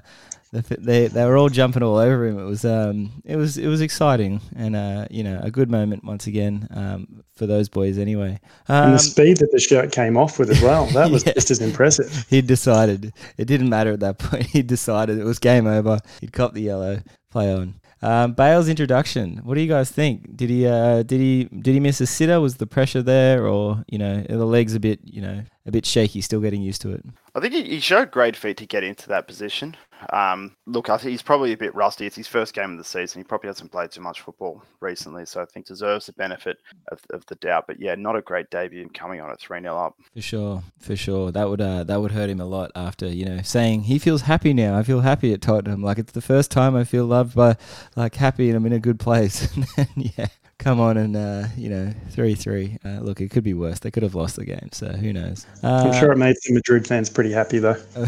[0.51, 2.39] they they were all jumping all over him.
[2.39, 6.03] It was um it was it was exciting and uh you know a good moment
[6.03, 8.39] once again um for those boys anyway.
[8.67, 11.25] Um, and the um, speed that the shirt came off with as well that was
[11.25, 11.33] yeah.
[11.33, 12.25] just as impressive.
[12.29, 14.45] He decided it didn't matter at that point.
[14.45, 15.99] He decided it was game over.
[16.21, 17.01] He'd cop the yellow.
[17.29, 17.79] Play on.
[18.01, 19.41] Um, Bale's introduction.
[19.43, 20.35] What do you guys think?
[20.35, 22.39] Did he uh, did he did he miss a sitter?
[22.39, 25.85] Was the pressure there, or you know, the legs a bit you know a bit
[25.85, 27.05] shaky, still getting used to it?
[27.35, 29.75] I think he showed great feet to get into that position.
[30.11, 32.05] Um, look, I think he's probably a bit rusty.
[32.05, 33.19] It's his first game of the season.
[33.19, 36.57] He probably hasn't played too much football recently, so I think deserves the benefit
[36.91, 37.65] of, of the doubt.
[37.67, 39.95] But yeah, not a great debut coming on at three 0 up.
[40.13, 41.31] For sure, for sure.
[41.31, 44.21] That would uh, that would hurt him a lot after you know saying he feels
[44.23, 44.77] happy now.
[44.77, 45.83] I feel happy at Tottenham.
[45.83, 47.57] Like it's the first time I feel loved by,
[47.95, 49.49] like happy, and I'm in a good place.
[49.95, 50.27] yeah,
[50.59, 52.77] come on and uh, you know three three.
[52.85, 53.79] Uh, look, it could be worse.
[53.79, 55.45] They could have lost the game, so who knows?
[55.63, 57.77] Uh, I'm sure it made some Madrid fans pretty happy though.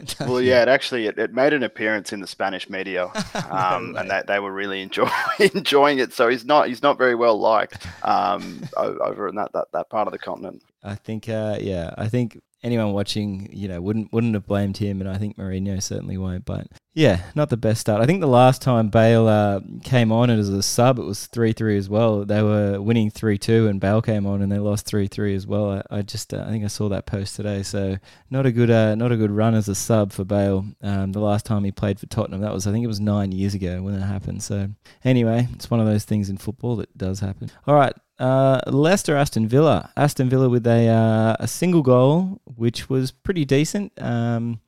[0.20, 3.10] well, yeah, it actually it, it, made an appearance in the Spanish media,
[3.50, 5.10] um, and they, they were really enjoy,
[5.54, 6.12] enjoying it.
[6.12, 10.08] So he's not he's not very well liked um, over in that, that that part
[10.08, 10.62] of the continent.
[10.82, 15.00] I think, uh, yeah, I think anyone watching, you know, wouldn't wouldn't have blamed him,
[15.00, 16.44] and I think Mourinho certainly won't.
[16.44, 18.02] But yeah, not the best start.
[18.02, 21.52] I think the last time Bale uh, came on as a sub, it was three
[21.52, 22.24] three as well.
[22.24, 25.46] They were winning three two, and Bale came on and they lost three three as
[25.46, 25.82] well.
[25.90, 27.62] I, I just uh, I think I saw that post today.
[27.62, 27.96] So
[28.30, 30.66] not a good uh, not a good run as a sub for Bale.
[30.82, 33.32] Um, the last time he played for Tottenham, that was I think it was nine
[33.32, 34.42] years ago when that happened.
[34.42, 34.68] So
[35.04, 37.50] anyway, it's one of those things in football that does happen.
[37.66, 37.91] All right,
[38.22, 39.90] uh, Leicester Aston Villa.
[39.96, 43.92] Aston Villa with a uh, a single goal, which was pretty decent.
[44.00, 44.60] Um,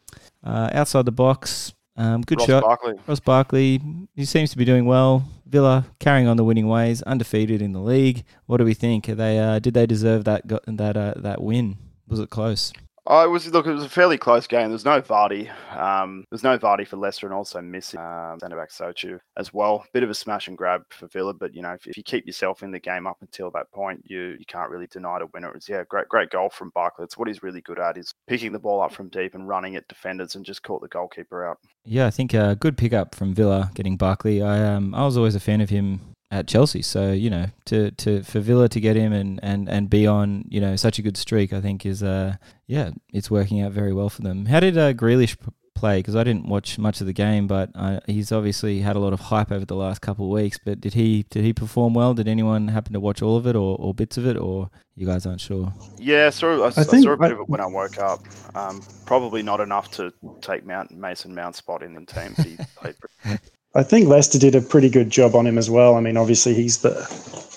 [0.42, 2.62] uh, outside the box, um, good Ross shot.
[2.64, 2.94] Barkley.
[3.06, 3.80] Ross Barkley.
[4.14, 5.24] He seems to be doing well.
[5.46, 8.24] Villa carrying on the winning ways, undefeated in the league.
[8.46, 9.08] What do we think?
[9.08, 11.76] Are they uh, did they deserve that that uh, that win?
[12.08, 12.72] Was it close?
[13.06, 13.66] Oh, it was look.
[13.66, 14.70] It was a fairly close game.
[14.70, 15.50] There's no Vardy.
[15.76, 19.84] Um, there's no Vardy for Leicester, and also missing um, centre back Soyuncu as well.
[19.92, 22.26] Bit of a smash and grab for Villa, but you know, if, if, you keep
[22.26, 25.48] yourself in the game up until that point, you you can't really deny a winner.
[25.48, 27.04] It was yeah, great great goal from Barkley.
[27.04, 29.76] It's what he's really good at is picking the ball up from deep and running
[29.76, 31.58] at defenders and just caught the goalkeeper out.
[31.84, 34.40] Yeah, I think a uh, good pickup from Villa getting Barkley.
[34.40, 36.82] I um I was always a fan of him at Chelsea.
[36.82, 40.44] So you know, to, to for Villa to get him and, and, and be on
[40.48, 43.92] you know such a good streak, I think is uh yeah, it's working out very
[43.92, 44.46] well for them.
[44.46, 45.36] How did uh, Grealish
[45.74, 45.98] play?
[45.98, 49.12] Because I didn't watch much of the game, but uh, he's obviously had a lot
[49.12, 50.58] of hype over the last couple of weeks.
[50.64, 52.14] But did he did he perform well?
[52.14, 55.06] Did anyone happen to watch all of it or, or bits of it, or you
[55.06, 55.72] guys aren't sure?
[55.98, 58.20] Yeah, so I, I, I saw a bit I- of it when I woke up.
[58.54, 62.32] Um, probably not enough to take Mount Mason Mount spot in the team.
[62.36, 63.40] but He played pretty
[63.76, 65.96] I think Leicester did a pretty good job on him as well.
[65.96, 66.92] I mean, obviously he's the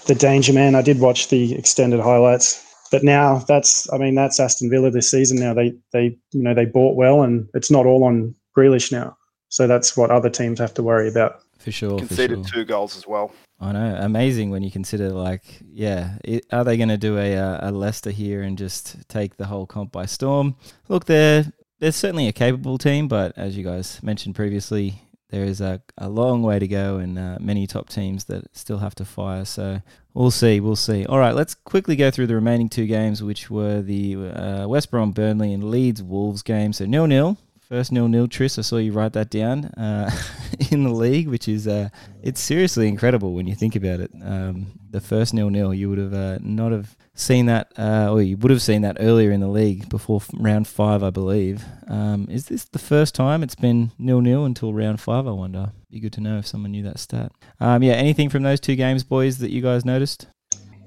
[0.07, 0.73] the danger man.
[0.73, 5.11] I did watch the extended highlights, but now that's I mean that's Aston Villa this
[5.11, 5.37] season.
[5.37, 9.15] Now they they you know they bought well, and it's not all on Grealish now.
[9.49, 11.39] So that's what other teams have to worry about.
[11.59, 12.63] For sure, for conceded sure.
[12.63, 13.31] two goals as well.
[13.59, 17.35] I know, amazing when you consider like, yeah, it, are they going to do a
[17.35, 20.55] uh, a Leicester here and just take the whole comp by storm?
[20.87, 25.59] Look, they're they're certainly a capable team, but as you guys mentioned previously, there is
[25.59, 29.05] a, a long way to go and uh, many top teams that still have to
[29.05, 29.43] fire.
[29.45, 29.81] So
[30.13, 31.05] we'll see, we'll see.
[31.05, 34.89] All right, let's quickly go through the remaining two games, which were the uh, West
[34.89, 36.71] Brom Burnley and Leeds Wolves game.
[36.73, 37.37] So nil nil.
[37.67, 38.57] First nil nil, Tris.
[38.57, 40.09] I saw you write that down uh,
[40.71, 41.89] in the league, which is uh,
[42.23, 44.09] it's seriously incredible when you think about it.
[44.23, 48.21] Um, the first nil nil, you would have uh, not have seen that, uh, or
[48.21, 51.65] you would have seen that earlier in the league before f- round five, I believe.
[51.89, 55.27] Um, is this the first time it's been nil nil until round five?
[55.27, 55.73] I wonder.
[55.91, 57.33] Be good to know if someone knew that stat.
[57.59, 60.27] Um, yeah, anything from those two games, boys, that you guys noticed?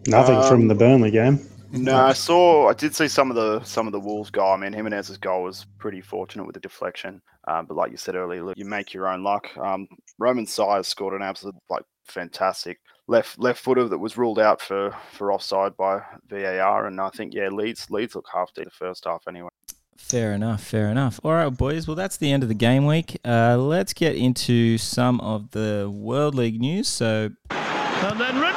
[0.07, 1.41] Nothing from Um, the Burnley game.
[1.73, 2.69] No, I saw.
[2.69, 4.53] I did see some of the some of the Wolves goal.
[4.53, 7.23] I mean, Jimenez's goal was pretty fortunate with the deflection.
[7.47, 9.49] Um, but like you said earlier, look, you make your own luck.
[9.57, 14.61] Um, Romain Saïss scored an absolute like fantastic left left footer that was ruled out
[14.61, 18.71] for for offside by VAR, and I think yeah, Leeds Leeds look half dead the
[18.71, 19.51] first half anyway.
[19.97, 21.21] Fair enough, fair enough.
[21.23, 21.87] All right, boys.
[21.87, 23.19] Well, that's the end of the game week.
[23.25, 26.89] Uh, let's get into some of the World League news.
[26.89, 28.57] So, And then Ronaldo!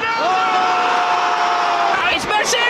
[2.15, 2.63] It's Messi!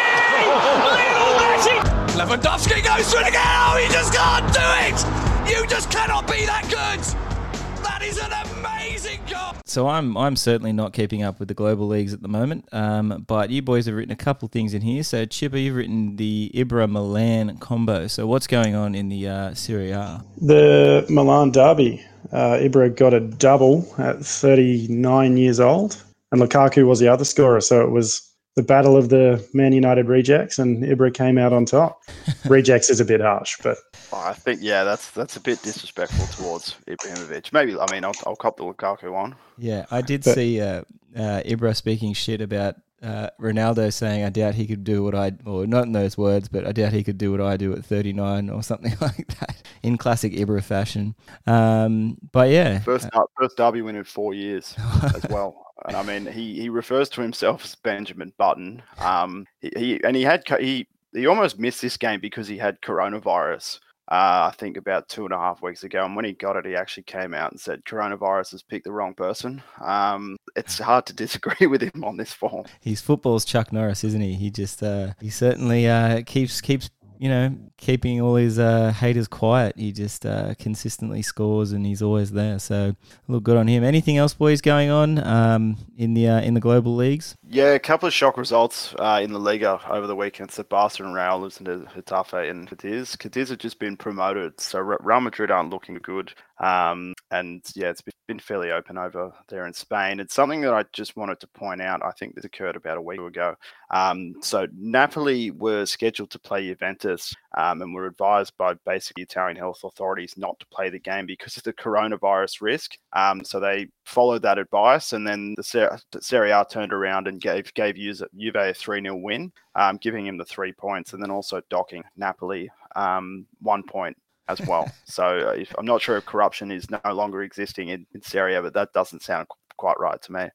[0.83, 2.12] Lionel Messi!
[2.23, 3.41] Lewandowski goes through it again!
[3.45, 5.51] Oh, you just can't do it!
[5.51, 7.83] You just cannot be that good!
[7.83, 9.53] That is an amazing goal!
[9.65, 12.69] so I'm I'm certainly not keeping up with the global leagues at the moment.
[12.71, 15.03] Um, but you boys have written a couple things in here.
[15.03, 18.07] So, Chipper, you've written the Ibra Milan combo.
[18.07, 20.23] So, what's going on in the uh, Serie A?
[20.41, 22.05] The Milan derby.
[22.31, 27.59] Uh, Ibra got a double at 39 years old, and Lukaku was the other scorer.
[27.59, 31.65] So it was the battle of the Man United rejects, and Ibra came out on
[31.65, 32.01] top.
[32.45, 33.77] rejects is a bit harsh, but
[34.11, 37.51] Oh, I think yeah, that's that's a bit disrespectful towards Ibrahimovic.
[37.51, 39.35] Maybe I mean I'll, I'll cop the Lukaku one.
[39.57, 40.83] Yeah, I did But- see uh,
[41.15, 45.33] uh, Ibra speaking shit about uh, Ronaldo saying, "I doubt he could do what I,"
[45.45, 47.83] or not in those words, but I doubt he could do what I do at
[47.83, 51.15] 39 or something like that, in classic Ibra fashion.
[51.45, 54.75] Um, but yeah, First first derby win in four years
[55.15, 55.62] as well.
[55.85, 58.83] And I mean, he, he refers to himself as Benjamin Button.
[58.99, 62.81] Um, he, he and he had he he almost missed this game because he had
[62.81, 63.79] coronavirus.
[64.11, 66.65] Uh, I think about two and a half weeks ago, and when he got it,
[66.65, 69.63] he actually came out and said coronavirus has picked the wrong person.
[69.81, 72.65] Um, it's hard to disagree with him on this form.
[72.81, 74.33] he's football's Chuck Norris, isn't he?
[74.33, 76.89] He just uh, he certainly uh, keeps keeps
[77.23, 79.77] you know keeping all his uh, haters quiet.
[79.77, 82.59] He just uh, consistently scores and he's always there.
[82.59, 82.97] So
[83.29, 83.81] look good on him.
[83.81, 87.37] Anything else, boys, going on um, in the uh, in the global leagues?
[87.47, 90.51] Yeah, a couple of shock results uh, in the Liga over the weekend.
[90.51, 93.15] So Barca and Real losing to Getafe and Cadiz.
[93.17, 96.33] Cadiz have just been promoted, so Real Madrid aren't looking good.
[96.59, 100.19] Um, and yeah, it's been- fairly open over there in Spain.
[100.19, 102.03] It's something that I just wanted to point out.
[102.03, 103.55] I think this occurred about a week ago.
[103.91, 109.57] Um, so Napoli were scheduled to play Juventus um, and were advised by basically Italian
[109.57, 112.97] health authorities not to play the game because of the coronavirus risk.
[113.13, 117.27] Um, so they followed that advice, and then the Ser- the Serie A turned around
[117.27, 121.13] and gave gave Juve Juve a three 0 win, um, giving him the three points,
[121.13, 124.91] and then also docking Napoli um, one point as well.
[125.05, 128.59] so uh, if, I'm not sure if corruption is no longer existing in, in Serie
[128.61, 130.47] but that doesn't sound quite right to me.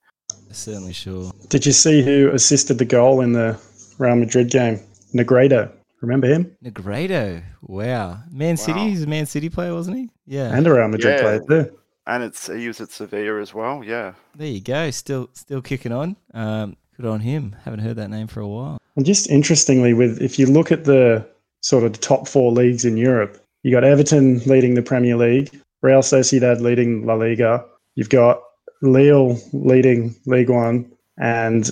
[0.52, 1.32] Certainly sure.
[1.48, 3.58] did you see who assisted the goal in the
[3.98, 4.80] Real Madrid game?
[5.14, 5.72] Negredo.
[6.00, 6.56] Remember him?
[6.62, 7.42] Negredo.
[7.62, 8.18] Wow.
[8.30, 8.80] Man City.
[8.80, 10.10] He's a Man City player, wasn't he?
[10.26, 10.54] Yeah.
[10.56, 11.22] And a Real Madrid Yeah.
[11.22, 11.78] player too.
[12.06, 13.82] And it's he was at Sevilla as well.
[13.84, 14.14] Yeah.
[14.34, 14.90] there you go.
[14.90, 16.16] Still still kicking on.
[16.32, 17.56] Um, good on him.
[17.64, 18.78] Haven't heard that name for a while.
[18.96, 21.26] And just interestingly, with if you look at the
[21.60, 26.00] sort of top four leagues in Europe, you got Everton leading the Premier League, Real
[26.00, 27.64] Sociedad leading La Liga.
[27.94, 28.40] You've got
[28.82, 31.70] Lille leading League One, and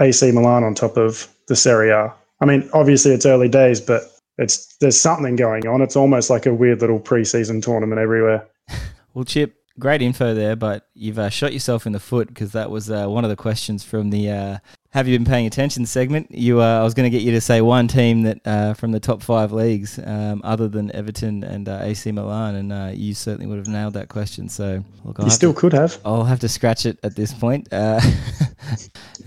[0.00, 2.12] AC Milan on top of the Serie A.
[2.40, 4.02] I mean, obviously it's early days, but
[4.38, 5.80] it's there's something going on.
[5.80, 8.46] It's almost like a weird little preseason tournament everywhere.
[9.14, 12.70] Well, Chip, great info there, but you've uh, shot yourself in the foot because that
[12.70, 14.58] was uh, one of the questions from the uh,
[14.90, 16.30] "Have you been paying attention?" segment.
[16.30, 18.92] You, uh, I was going to get you to say one team that uh, from
[18.92, 23.46] the top five leagues, um, other than Everton and uh, AC Milan, and you certainly
[23.46, 24.48] would have nailed that question.
[24.48, 25.98] So look, I'll you still to, could have.
[26.04, 28.04] I'll have to scratch it at this point, and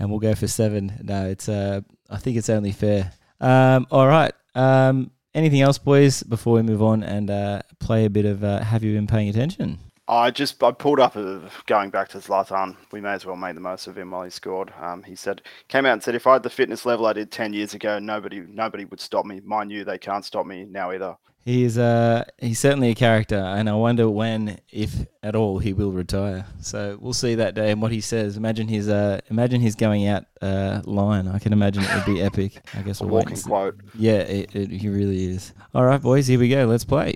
[0.00, 0.92] we'll go for seven.
[1.02, 1.48] No, it's.
[1.48, 3.12] I think it's only fair.
[3.40, 4.32] Um, all right.
[4.54, 8.94] Um, anything else, boys, before we move on and play a bit of Have you
[8.94, 9.78] been paying attention?
[10.08, 12.76] I just I pulled up a, going back to Zlatan.
[12.92, 14.72] We may as well make the most of him while he scored.
[14.80, 17.30] Um, he said came out and said if I had the fitness level I did
[17.30, 19.40] ten years ago, nobody nobody would stop me.
[19.44, 21.16] Mind you, they can't stop me now either.
[21.44, 25.92] He's uh he's certainly a character, and I wonder when, if at all, he will
[25.92, 26.46] retire.
[26.60, 28.36] So we'll see that day and what he says.
[28.36, 31.28] Imagine his uh imagine his going out uh line.
[31.28, 32.60] I can imagine it would be epic.
[32.74, 33.80] I guess we'll walking quote.
[33.94, 35.52] Yeah, it, it, he really is.
[35.74, 36.66] All right, boys, here we go.
[36.66, 37.14] Let's play.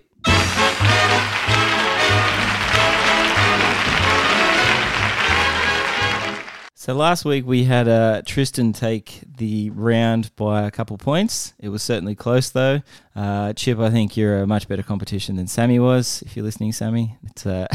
[6.83, 11.55] So last week we had uh, Tristan take the round by a couple points.
[11.61, 12.83] It was certainly close though.
[13.15, 16.25] Uh, Chip, I think you're a much better competition than Sammy was.
[16.27, 17.69] If you're listening, Sammy, it's uh,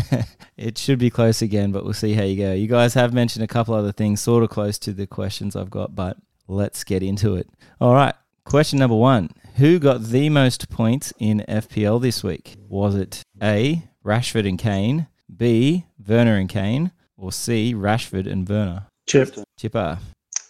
[0.56, 2.54] it should be close again, but we'll see how you go.
[2.54, 5.68] You guys have mentioned a couple other things, sort of close to the questions I've
[5.68, 6.16] got, but
[6.48, 7.46] let's get into it.
[7.82, 8.14] All right,
[8.46, 12.56] question number one: Who got the most points in FPL this week?
[12.70, 13.82] Was it A.
[14.02, 15.84] Rashford and Kane, B.
[16.08, 16.92] Werner and Kane?
[17.16, 18.86] Or C, Rashford and Werner?
[19.06, 19.34] Chip.
[19.58, 19.98] Chipper.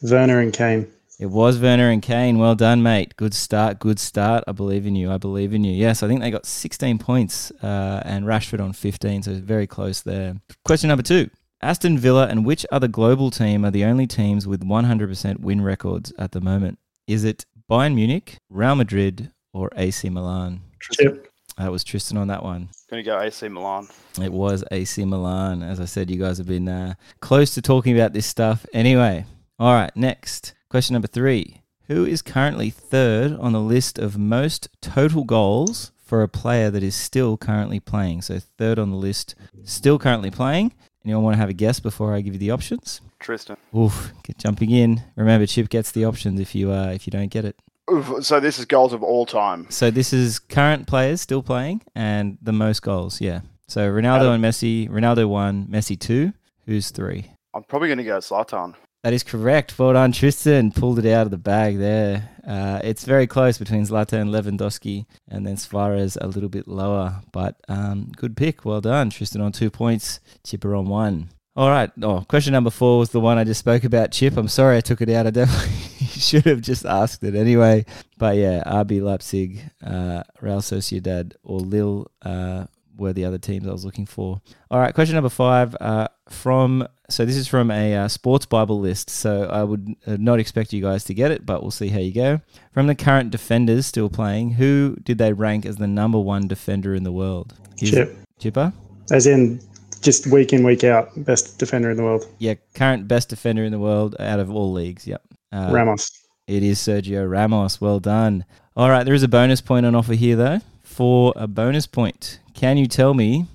[0.02, 0.86] Werner and Kane.
[1.20, 2.38] It was Werner and Kane.
[2.38, 3.16] Well done, mate.
[3.16, 3.78] Good start.
[3.78, 4.42] Good start.
[4.48, 5.12] I believe in you.
[5.12, 5.72] I believe in you.
[5.72, 10.02] Yes, I think they got 16 points uh, and Rashford on 15, so very close
[10.02, 10.34] there.
[10.64, 11.30] Question number two.
[11.62, 16.12] Aston Villa and which other global team are the only teams with 100% win records
[16.18, 16.78] at the moment?
[17.06, 20.60] Is it Bayern Munich, Real Madrid, or AC Milan?
[20.80, 21.32] Chip.
[21.56, 22.68] That was Tristan on that one.
[22.90, 23.88] Going to go AC Milan.
[24.20, 25.62] It was AC Milan.
[25.62, 28.66] As I said, you guys have been uh, close to talking about this stuff.
[28.72, 29.24] Anyway,
[29.58, 30.54] all right, next.
[30.68, 31.60] Question number three.
[31.86, 36.82] Who is currently third on the list of most total goals for a player that
[36.82, 38.22] is still currently playing?
[38.22, 40.72] So, third on the list, still currently playing.
[41.04, 43.02] Anyone want to have a guess before I give you the options?
[43.20, 43.58] Tristan.
[43.76, 45.02] Oof, jumping in.
[45.16, 47.56] Remember, Chip gets the options if you uh, if you don't get it.
[48.22, 49.66] So this is goals of all time.
[49.70, 53.20] So this is current players still playing and the most goals.
[53.20, 53.40] Yeah.
[53.68, 54.88] So Ronaldo and Messi.
[54.88, 56.32] Ronaldo one, Messi two.
[56.66, 57.30] Who's three?
[57.52, 58.74] I'm probably going to go Zlatan.
[59.02, 59.78] That is correct.
[59.78, 60.72] Well done, Tristan.
[60.72, 62.30] Pulled it out of the bag there.
[62.46, 67.20] Uh, it's very close between Zlatan and Lewandowski, and then Suarez a little bit lower.
[67.30, 68.64] But um, good pick.
[68.64, 70.20] Well done, Tristan on two points.
[70.42, 71.28] Chipper on one.
[71.56, 71.90] All right.
[72.02, 74.36] Oh, question number four was the one I just spoke about, Chip.
[74.36, 75.28] I'm sorry I took it out.
[75.28, 77.86] I definitely should have just asked it anyway.
[78.18, 82.64] But yeah, RB Leipzig, uh, Real Sociedad, or Lille uh,
[82.96, 84.40] were the other teams I was looking for.
[84.68, 84.92] All right.
[84.92, 86.88] Question number five uh, from.
[87.08, 89.08] So this is from a uh, sports Bible list.
[89.08, 92.00] So I would uh, not expect you guys to get it, but we'll see how
[92.00, 92.40] you go.
[92.72, 96.96] From the current defenders still playing, who did they rank as the number one defender
[96.96, 97.54] in the world?
[97.76, 98.16] Chip.
[98.40, 98.72] Chipper.
[99.10, 99.60] As in
[100.04, 102.26] just week in, week out, best defender in the world.
[102.38, 105.06] Yeah, current best defender in the world out of all leagues.
[105.06, 105.22] Yep.
[105.50, 106.10] Uh, Ramos.
[106.46, 107.80] It is Sergio Ramos.
[107.80, 108.44] Well done.
[108.76, 110.60] All right, there is a bonus point on offer here, though.
[110.82, 113.46] For a bonus point, can you tell me?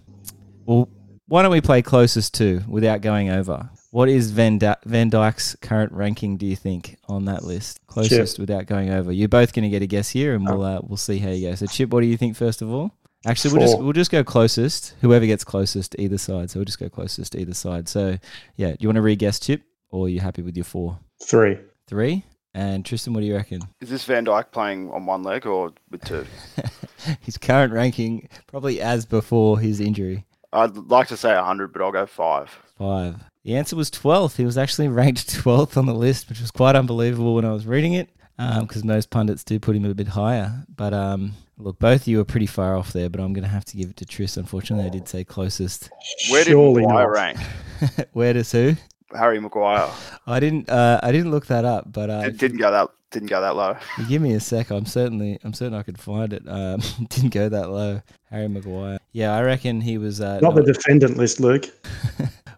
[0.65, 0.89] Well,
[1.27, 3.69] why don't we play closest to without going over?
[3.91, 6.37] What is Van, da- Van Dijk's current ranking?
[6.37, 7.79] Do you think on that list?
[7.87, 8.39] Closest Chip.
[8.39, 9.11] without going over.
[9.11, 11.49] You're both going to get a guess here, and we'll uh, we'll see how you
[11.49, 11.55] go.
[11.55, 12.91] So, Chip, what do you think first of all?
[13.25, 14.95] Actually, we'll just we'll just go closest.
[15.01, 16.49] Whoever gets closest either side.
[16.49, 17.89] So we'll just go closest either side.
[17.89, 18.17] So
[18.55, 20.99] yeah, do you want to re-guess Chip, or are you happy with your four?
[21.21, 21.57] Three.
[21.87, 22.23] Three.
[22.53, 23.61] And Tristan, what do you reckon?
[23.79, 26.25] Is this Van Dijk playing on one leg or with two?
[27.21, 30.25] his current ranking probably as before his injury.
[30.51, 32.49] I'd like to say 100, but I'll go five.
[32.77, 33.23] Five.
[33.43, 34.37] The answer was 12th.
[34.37, 37.67] He was actually ranked 12th on the list, which was quite unbelievable when I was
[37.67, 40.65] reading it, because um, most pundits do put him a bit higher.
[40.75, 43.49] But um, Look, both of you are pretty far off there, but I'm going to
[43.49, 44.37] have to give it to Tris.
[44.37, 45.89] Unfortunately, I did say closest.
[46.29, 47.37] Where did Surely Maguire rank?
[48.13, 48.75] Where does who?
[49.13, 49.89] Harry Maguire.
[50.25, 50.69] I didn't.
[50.69, 52.89] Uh, I didn't look that up, but uh, it didn't go that.
[53.11, 53.75] Didn't go that low.
[54.07, 54.69] give me a sec.
[54.69, 55.37] I'm certainly.
[55.43, 56.43] I'm certain I could find it.
[56.47, 56.79] Um,
[57.09, 58.01] didn't go that low.
[58.29, 58.99] Harry Maguire.
[59.11, 60.21] Yeah, I reckon he was.
[60.21, 61.65] Uh, not, not the defendant list, Luke.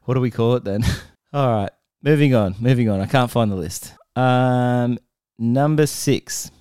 [0.03, 0.83] what do we call it then?
[1.33, 1.71] All right,
[2.03, 2.55] moving on.
[2.59, 3.01] Moving on.
[3.01, 3.95] I can't find the list.
[4.15, 4.99] Um,
[5.39, 6.51] number six.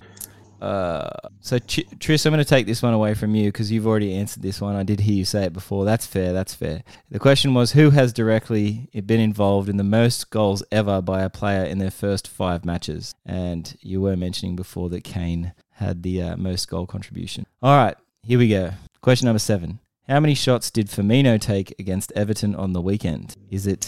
[0.61, 1.08] Uh,
[1.40, 4.14] so Ch- Tris, I'm going to take this one away from you because you've already
[4.14, 4.76] answered this one.
[4.76, 5.84] I did hear you say it before.
[5.84, 6.32] That's fair.
[6.32, 6.82] That's fair.
[7.11, 11.30] The question was who has directly been involved in the most goals ever by a
[11.30, 13.14] player in their first five matches?
[13.24, 17.46] And you were mentioning before that Kane had the uh, most goal contribution.
[17.62, 18.72] All right, here we go.
[19.00, 19.78] Question number seven.
[20.08, 23.36] How many shots did Firmino take against Everton on the weekend?
[23.50, 23.86] Is it.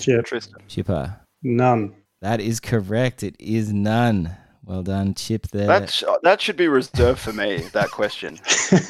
[0.68, 1.20] Chipper?
[1.42, 1.94] none.
[2.20, 3.24] That is correct.
[3.24, 4.36] It is none.
[4.64, 5.48] Well done, Chip.
[5.48, 5.66] There.
[5.66, 7.58] That sh- that should be reserved for me.
[7.72, 8.38] That question.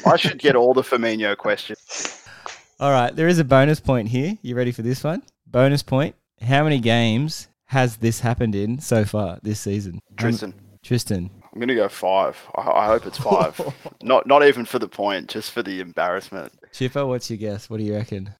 [0.05, 2.23] I should get all the Firmino questions.
[2.79, 4.37] All right, there is a bonus point here.
[4.41, 5.23] You ready for this one?
[5.47, 6.15] Bonus point.
[6.41, 9.95] How many games has this happened in so far this season?
[9.95, 10.53] Um, Tristan.
[10.83, 11.29] Tristan.
[11.53, 12.37] I'm gonna go five.
[12.55, 13.59] I, I hope it's five.
[14.03, 16.51] not not even for the point, just for the embarrassment.
[16.71, 17.69] Chipper, what's your guess?
[17.69, 18.31] What do you reckon?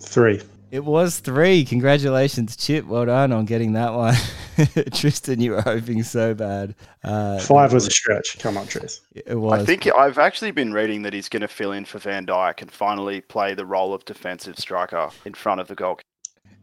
[0.00, 0.42] Three.
[0.72, 1.66] It was three.
[1.66, 2.86] Congratulations, Chip.
[2.86, 4.14] Well done on getting that one.
[4.94, 6.74] Tristan, you were hoping so bad.
[7.04, 8.38] Uh, Five was a stretch.
[8.38, 9.02] Come on, Tris.
[9.14, 9.60] It was.
[9.60, 12.62] I think I've actually been reading that he's going to fill in for Van Dijk
[12.62, 16.00] and finally play the role of defensive striker in front of the goal.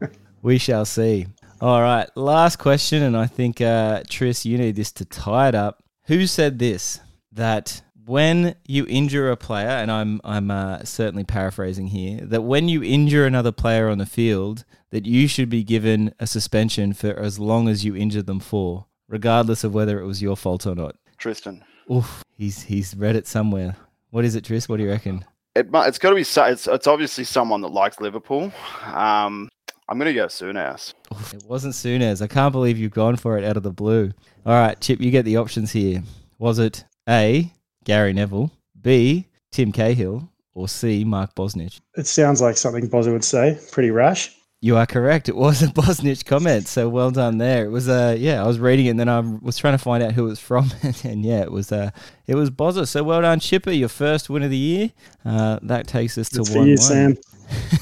[0.42, 1.28] We shall see.
[1.60, 5.56] All right, last question, and I think uh, Tris, you need this to tie it
[5.56, 5.84] up.
[6.06, 7.02] Who said this?
[7.34, 12.68] That when you injure a player, and I'm I'm uh, certainly paraphrasing here, that when
[12.68, 17.12] you injure another player on the field, that you should be given a suspension for
[17.12, 20.74] as long as you injured them for, regardless of whether it was your fault or
[20.74, 20.96] not.
[21.20, 21.64] Tristan.
[21.92, 23.76] Oof, he's he's read it somewhere.
[24.10, 24.68] What is it, Tris?
[24.68, 25.24] What do you reckon?
[25.54, 26.22] It, it's got to be.
[26.22, 28.52] It's, it's obviously someone that likes Liverpool.
[28.86, 29.50] Um,
[29.88, 30.26] I'm going to go.
[30.26, 32.24] Oof, It wasn't Souness.
[32.24, 34.12] I can't believe you've gone for it out of the blue.
[34.48, 36.02] All right, Chip, you get the options here.
[36.40, 37.52] Was it A,
[37.84, 38.52] Gary Neville,
[38.82, 41.80] B, Tim Cahill, or C, Mark Bosnich?
[41.96, 43.60] It sounds like something Bozza would say.
[43.72, 44.36] Pretty rash.
[44.62, 45.30] You are correct.
[45.30, 47.66] It was a Bosnich comment, so well done there.
[47.66, 50.04] It was uh yeah, I was reading it and then I was trying to find
[50.04, 50.70] out who it was from
[51.04, 51.92] and yeah, it was uh
[52.28, 52.86] it was Bozza.
[52.88, 54.92] So well done, Chipper, your first win of the year.
[55.24, 57.18] Uh that takes us to It's for one you, one.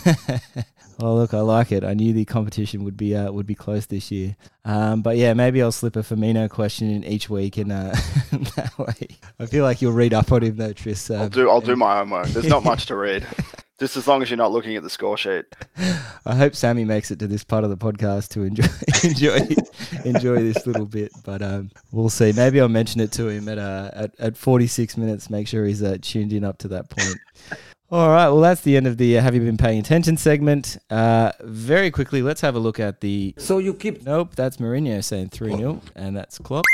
[0.06, 0.64] Sam.
[1.00, 1.84] oh look, I like it.
[1.84, 4.36] I knew the competition would be uh, would be close this year.
[4.66, 7.92] Um, but yeah, maybe I'll slip a Firmino question in each week, and uh,
[8.56, 9.08] that way
[9.40, 11.10] I feel like you'll read up on him though, Tris.
[11.12, 11.50] I'll Um, do.
[11.50, 12.28] I'll do my homework.
[12.28, 13.26] There's not much to read.
[13.80, 15.46] Just as long as you're not looking at the score sheet.
[16.26, 18.66] I hope Sammy makes it to this part of the podcast to enjoy
[19.08, 19.56] enjoy
[20.04, 21.12] enjoy this little bit.
[21.24, 22.32] But um, we'll see.
[22.32, 25.30] Maybe I'll mention it to him at uh, at, at 46 minutes.
[25.30, 27.18] Make sure he's uh, tuned in up to that point.
[27.90, 28.28] All right.
[28.28, 30.78] Well, that's the end of the uh, Have You Been Paying Attention segment.
[30.90, 33.34] Uh, very quickly, let's have a look at the.
[33.38, 36.66] So you keep Nope, that's Mourinho saying 3 0, and that's Klopp.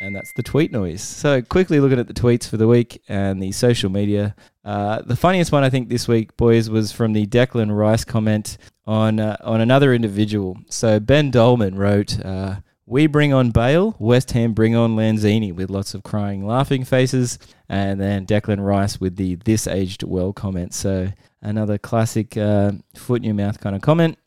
[0.00, 1.02] And that's the tweet noise.
[1.02, 4.34] So, quickly looking at the tweets for the week and the social media.
[4.64, 8.58] Uh, the funniest one, I think, this week, boys, was from the Declan Rice comment
[8.86, 10.58] on uh, on another individual.
[10.68, 12.56] So, Ben Dolman wrote, uh,
[12.88, 17.38] We bring on Bale, West Ham bring on Lanzini, with lots of crying, laughing faces.
[17.68, 20.72] And then Declan Rice with the This Aged Well comment.
[20.72, 21.08] So,
[21.42, 24.18] another classic uh, foot in your mouth kind of comment.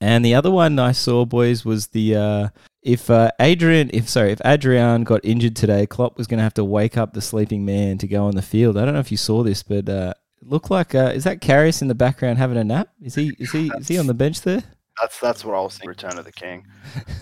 [0.00, 2.48] And the other one I saw, boys, was the uh,
[2.82, 6.54] if uh, Adrian, if sorry, if Adrian got injured today, Klopp was going to have
[6.54, 8.76] to wake up the sleeping man to go on the field.
[8.76, 11.40] I don't know if you saw this, but uh, it looked like uh, is that
[11.40, 12.88] Karius in the background having a nap?
[13.02, 14.62] Is he is he is he on the bench there?
[15.00, 15.88] That's that's what I was thinking.
[15.88, 16.66] Return of the King.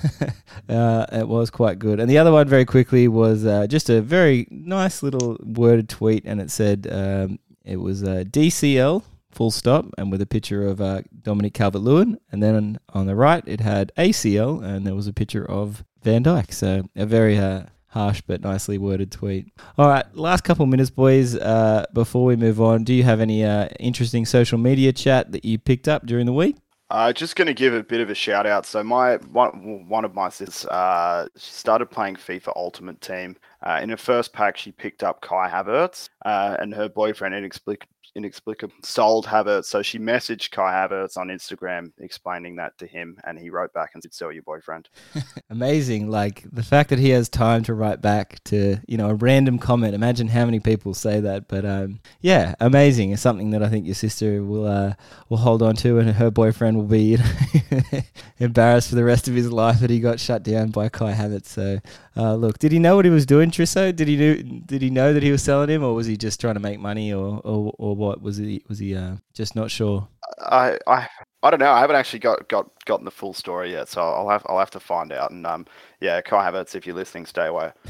[0.69, 1.99] uh, it was quite good.
[1.99, 6.25] And the other one, very quickly, was uh, just a very nice little worded tweet,
[6.25, 9.03] and it said um, it was uh, DCL
[9.33, 13.17] full stop, and with a picture of uh, Dominic Calvert-Lewin, and then on, on the
[13.17, 16.53] right it had ACL, and there was a picture of Van Dijk.
[16.53, 19.53] So a very uh, harsh but nicely worded tweet.
[19.77, 21.35] All right, last couple minutes, boys.
[21.37, 25.45] Uh, before we move on, do you have any uh, interesting social media chat that
[25.45, 26.57] you picked up during the week?
[26.95, 28.65] Uh, just going to give a bit of a shout out.
[28.65, 33.37] So my one one of my sisters uh, she started playing FIFA Ultimate Team.
[33.65, 37.89] Uh, in her first pack, she picked up Kai Havertz, uh, and her boyfriend inexplicably
[38.15, 39.67] inexplicably sold Havertz.
[39.67, 43.91] So she messaged Kai Havertz on Instagram explaining that to him, and he wrote back
[43.95, 44.89] and said, "Sell your boyfriend."
[45.51, 46.11] Amazing.
[46.11, 49.59] Like the fact that he has time to write back to, you know, a random
[49.59, 49.95] comment.
[49.95, 51.49] Imagine how many people say that.
[51.49, 53.13] But um, yeah, amazing.
[53.13, 54.95] It's something that I think your sister will uh,
[55.29, 57.17] will hold on to and her boyfriend will be
[57.53, 58.01] you know,
[58.39, 61.47] embarrassed for the rest of his life that he got shut down by Kai Havertz.
[61.47, 61.81] So
[62.17, 63.95] uh, look, did he know what he was doing, Trisso?
[63.95, 64.35] Did he know
[64.67, 66.79] did he know that he was selling him or was he just trying to make
[66.79, 68.23] money or or, or what?
[68.23, 70.09] Was he was he uh, just not sure?
[70.39, 71.09] I I
[71.43, 71.73] I don't know.
[71.73, 74.71] I haven't actually got, got gotten the full story yet, so I'll have I'll have
[74.71, 75.31] to find out.
[75.31, 75.67] And um,
[76.01, 77.73] yeah, Kai Havertz, if you're listening, stay away.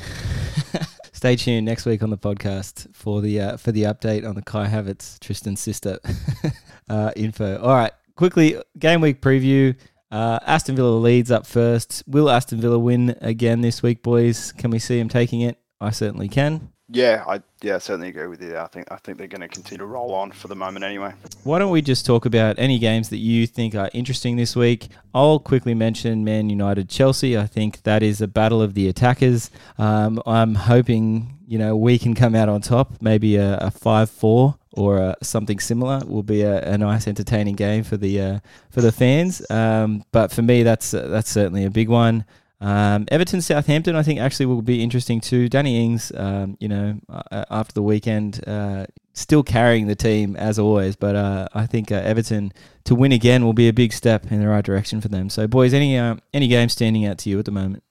[1.12, 4.42] Stay tuned next week on the podcast for the uh, for the update on the
[4.42, 5.98] Kai Havertz Tristan's sister
[6.90, 7.58] uh, info.
[7.62, 9.74] All right, quickly game week preview.
[10.10, 12.02] Uh, Aston Villa leads up first.
[12.06, 14.52] Will Aston Villa win again this week, boys?
[14.52, 15.56] Can we see him taking it?
[15.80, 16.73] I certainly can.
[16.91, 18.59] Yeah, I yeah certainly agree with you.
[18.59, 21.14] I think I think they're going to continue to roll on for the moment anyway.
[21.43, 24.89] Why don't we just talk about any games that you think are interesting this week?
[25.14, 27.39] I'll quickly mention Man United Chelsea.
[27.39, 29.51] I think that is a battle of the attackers.
[29.78, 34.11] Um, I'm hoping you know we can come out on top, maybe a, a five
[34.11, 38.39] four or something similar will be a, a, nice, entertaining game for the uh,
[38.70, 39.49] for the fans.
[39.51, 42.24] Um, but for me, that's uh, that's certainly a big one.
[42.64, 45.50] Um, Everton Southampton, I think, actually will be interesting too.
[45.50, 50.58] Danny Ings, um, you know, uh, after the weekend, uh, still carrying the team as
[50.58, 50.96] always.
[50.96, 52.54] But uh, I think uh, Everton
[52.84, 55.28] to win again will be a big step in the right direction for them.
[55.28, 57.82] So, boys, any uh, any game standing out to you at the moment?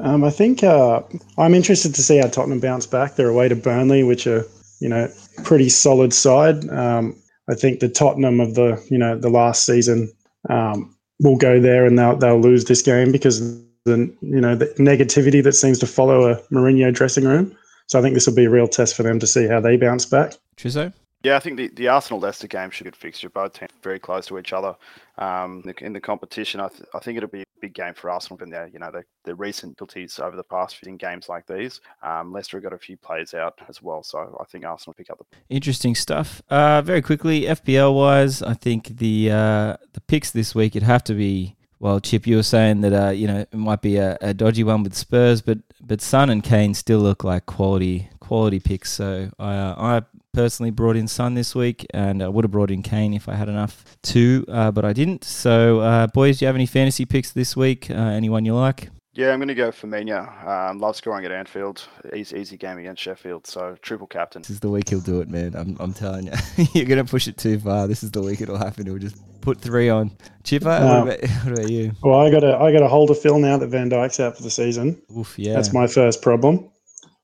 [0.00, 1.02] Um, I think uh,
[1.38, 3.14] I'm interested to see how Tottenham bounce back.
[3.14, 4.44] They're away to Burnley, which are
[4.80, 5.08] you know
[5.44, 6.68] pretty solid side.
[6.70, 7.14] Um,
[7.48, 10.12] I think the Tottenham of the you know the last season
[10.50, 14.66] um, will go there and they'll they'll lose this game because the you know the
[14.78, 17.56] negativity that seems to follow a Mourinho dressing room.
[17.86, 19.76] So I think this will be a real test for them to see how they
[19.76, 20.34] bounce back.
[20.56, 20.92] Trizzo?
[21.22, 23.28] Yeah, I think the, the Arsenal Leicester game should be a good fixture.
[23.28, 24.76] Both teams very close to each other
[25.18, 26.60] um, in, the, in the competition.
[26.60, 28.90] I, th- I think it'll be a big game for Arsenal from their you know
[28.90, 31.80] the, the recent difficulties over the past few in games like these.
[32.02, 35.10] Um, Leicester have got a few players out as well, so I think Arsenal pick
[35.10, 36.42] up the interesting stuff.
[36.48, 41.04] Uh, very quickly, FPL wise, I think the uh, the picks this week it'd have
[41.04, 44.16] to be well, Chip, you were saying that uh, you know it might be a,
[44.20, 48.60] a, dodgy one with Spurs, but but Son and Kane still look like quality quality
[48.60, 48.90] picks.
[48.90, 50.02] So I uh, I
[50.32, 53.34] personally brought in Son this week, and I would have brought in Kane if I
[53.34, 55.24] had enough too, uh, but I didn't.
[55.24, 57.90] So uh, boys, do you have any fantasy picks this week?
[57.90, 58.90] Uh, anyone you like?
[59.16, 60.46] Yeah, I'm going to go Firmino.
[60.46, 61.88] Um, love scoring at Anfield.
[62.14, 63.46] Easy, easy game against Sheffield.
[63.46, 64.42] So triple captain.
[64.42, 65.56] This is the week he'll do it, man.
[65.56, 66.32] I'm, I'm telling you.
[66.74, 67.86] You're going to push it too far.
[67.86, 68.84] This is the week it'll happen.
[68.84, 70.12] He'll just put three on.
[70.44, 71.92] Chipper, um, what, about, what, about, you?
[72.02, 74.36] Well, I got to I got to hold a fill now that Van Dijk's out
[74.36, 75.00] for the season.
[75.16, 75.54] Oof, yeah.
[75.54, 76.70] That's my first problem.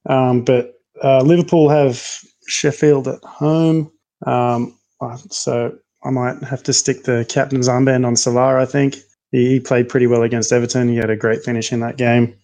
[0.06, 2.02] Um, but uh, Liverpool have
[2.48, 3.92] Sheffield at home.
[4.24, 8.96] Um, uh, so I might have to stick the captain's armband on Salah, I think
[9.32, 10.88] he, played pretty well against Everton.
[10.88, 12.36] He had a great finish in that game.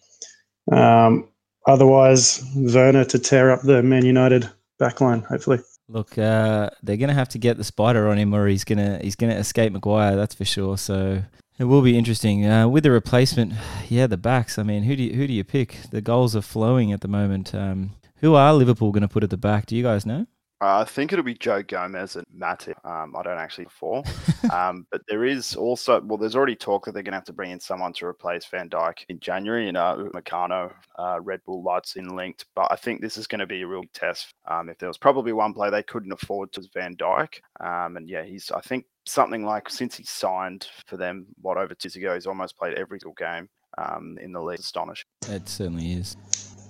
[0.72, 1.28] Um,
[1.66, 5.61] otherwise, Werner to tear up the Man United backline, hopefully.
[5.89, 8.78] Look, uh, they're going to have to get the spider on him, or he's going
[8.78, 10.16] to he's going to escape Maguire.
[10.16, 10.76] That's for sure.
[10.76, 11.22] So
[11.59, 13.55] it will be interesting uh, with the replacement.
[13.89, 14.59] Yeah, the backs.
[14.59, 15.78] I mean, who do you, who do you pick?
[15.91, 17.55] The goals are flowing at the moment.
[17.55, 19.66] Um, who are Liverpool going to put at the back?
[19.66, 20.26] Do you guys know?
[20.61, 22.84] I think it'll be Joe Gomez and Matip.
[22.84, 24.04] Um, I don't actually fall.
[24.52, 27.32] um, but there is also, well, there's already talk that they're going to have to
[27.32, 29.68] bring in someone to replace Van Dijk in January.
[29.68, 32.46] And uh, Meccano, uh, Red Bull Leipzig linked.
[32.56, 34.34] But I think this is going to be a real test.
[34.48, 37.34] Um, if there was probably one player they couldn't afford to Van Dijk.
[37.61, 41.74] Um, and yeah, he's, I think, something like since he signed for them, what, over
[41.74, 43.48] two years ago, he's almost played every single game
[43.78, 44.59] um, in the league.
[44.59, 45.06] Astonishing.
[45.28, 46.16] It certainly is.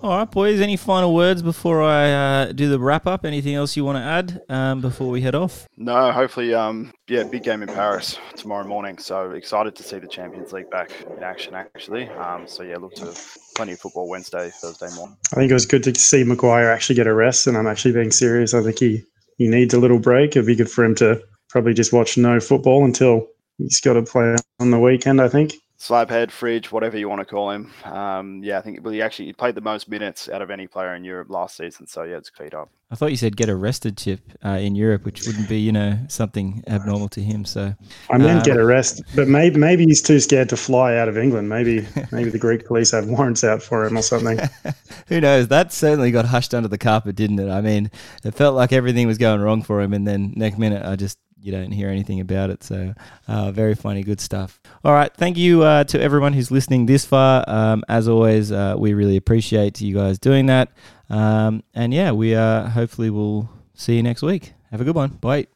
[0.00, 0.60] All right, boys.
[0.60, 3.24] Any final words before I uh, do the wrap up?
[3.24, 5.66] Anything else you want to add um, before we head off?
[5.76, 8.98] No, hopefully, um, yeah, big game in Paris tomorrow morning.
[8.98, 12.08] So excited to see the Champions League back in action, actually.
[12.10, 13.12] Um, so yeah, look to
[13.56, 15.16] plenty of football Wednesday, Thursday morning.
[15.32, 17.92] I think it was good to see Maguire actually get a rest, and I'm actually
[17.92, 18.54] being serious.
[18.54, 19.02] I think he
[19.36, 20.30] he needs a little break.
[20.30, 23.26] It'd be good for him to probably just watch no football until
[23.56, 25.20] he's got to play on the weekend.
[25.20, 27.72] I think slabhead, fridge, whatever you want to call him.
[27.84, 30.66] Um, yeah, I think well, he actually he played the most minutes out of any
[30.66, 31.86] player in Europe last season.
[31.86, 32.68] So yeah, it's cleared up.
[32.90, 35.98] I thought you said get arrested, Chip, uh, in Europe, which wouldn't be you know
[36.08, 37.44] something abnormal to him.
[37.44, 37.74] So
[38.10, 41.16] I meant uh, get arrested, but maybe maybe he's too scared to fly out of
[41.16, 41.48] England.
[41.48, 44.40] Maybe maybe the Greek police have warrants out for him or something.
[45.08, 45.48] Who knows?
[45.48, 47.50] That certainly got hushed under the carpet, didn't it?
[47.50, 47.90] I mean,
[48.24, 51.18] it felt like everything was going wrong for him, and then next minute, I just
[51.40, 52.62] you don't hear anything about it.
[52.62, 52.94] So,
[53.26, 54.60] uh, very funny, good stuff.
[54.84, 57.44] All right, thank you uh, to everyone who's listening this far.
[57.46, 60.70] Um, as always, uh, we really appreciate you guys doing that.
[61.10, 64.52] Um, and yeah, we uh, hopefully will see you next week.
[64.70, 65.10] Have a good one.
[65.20, 65.46] Bye.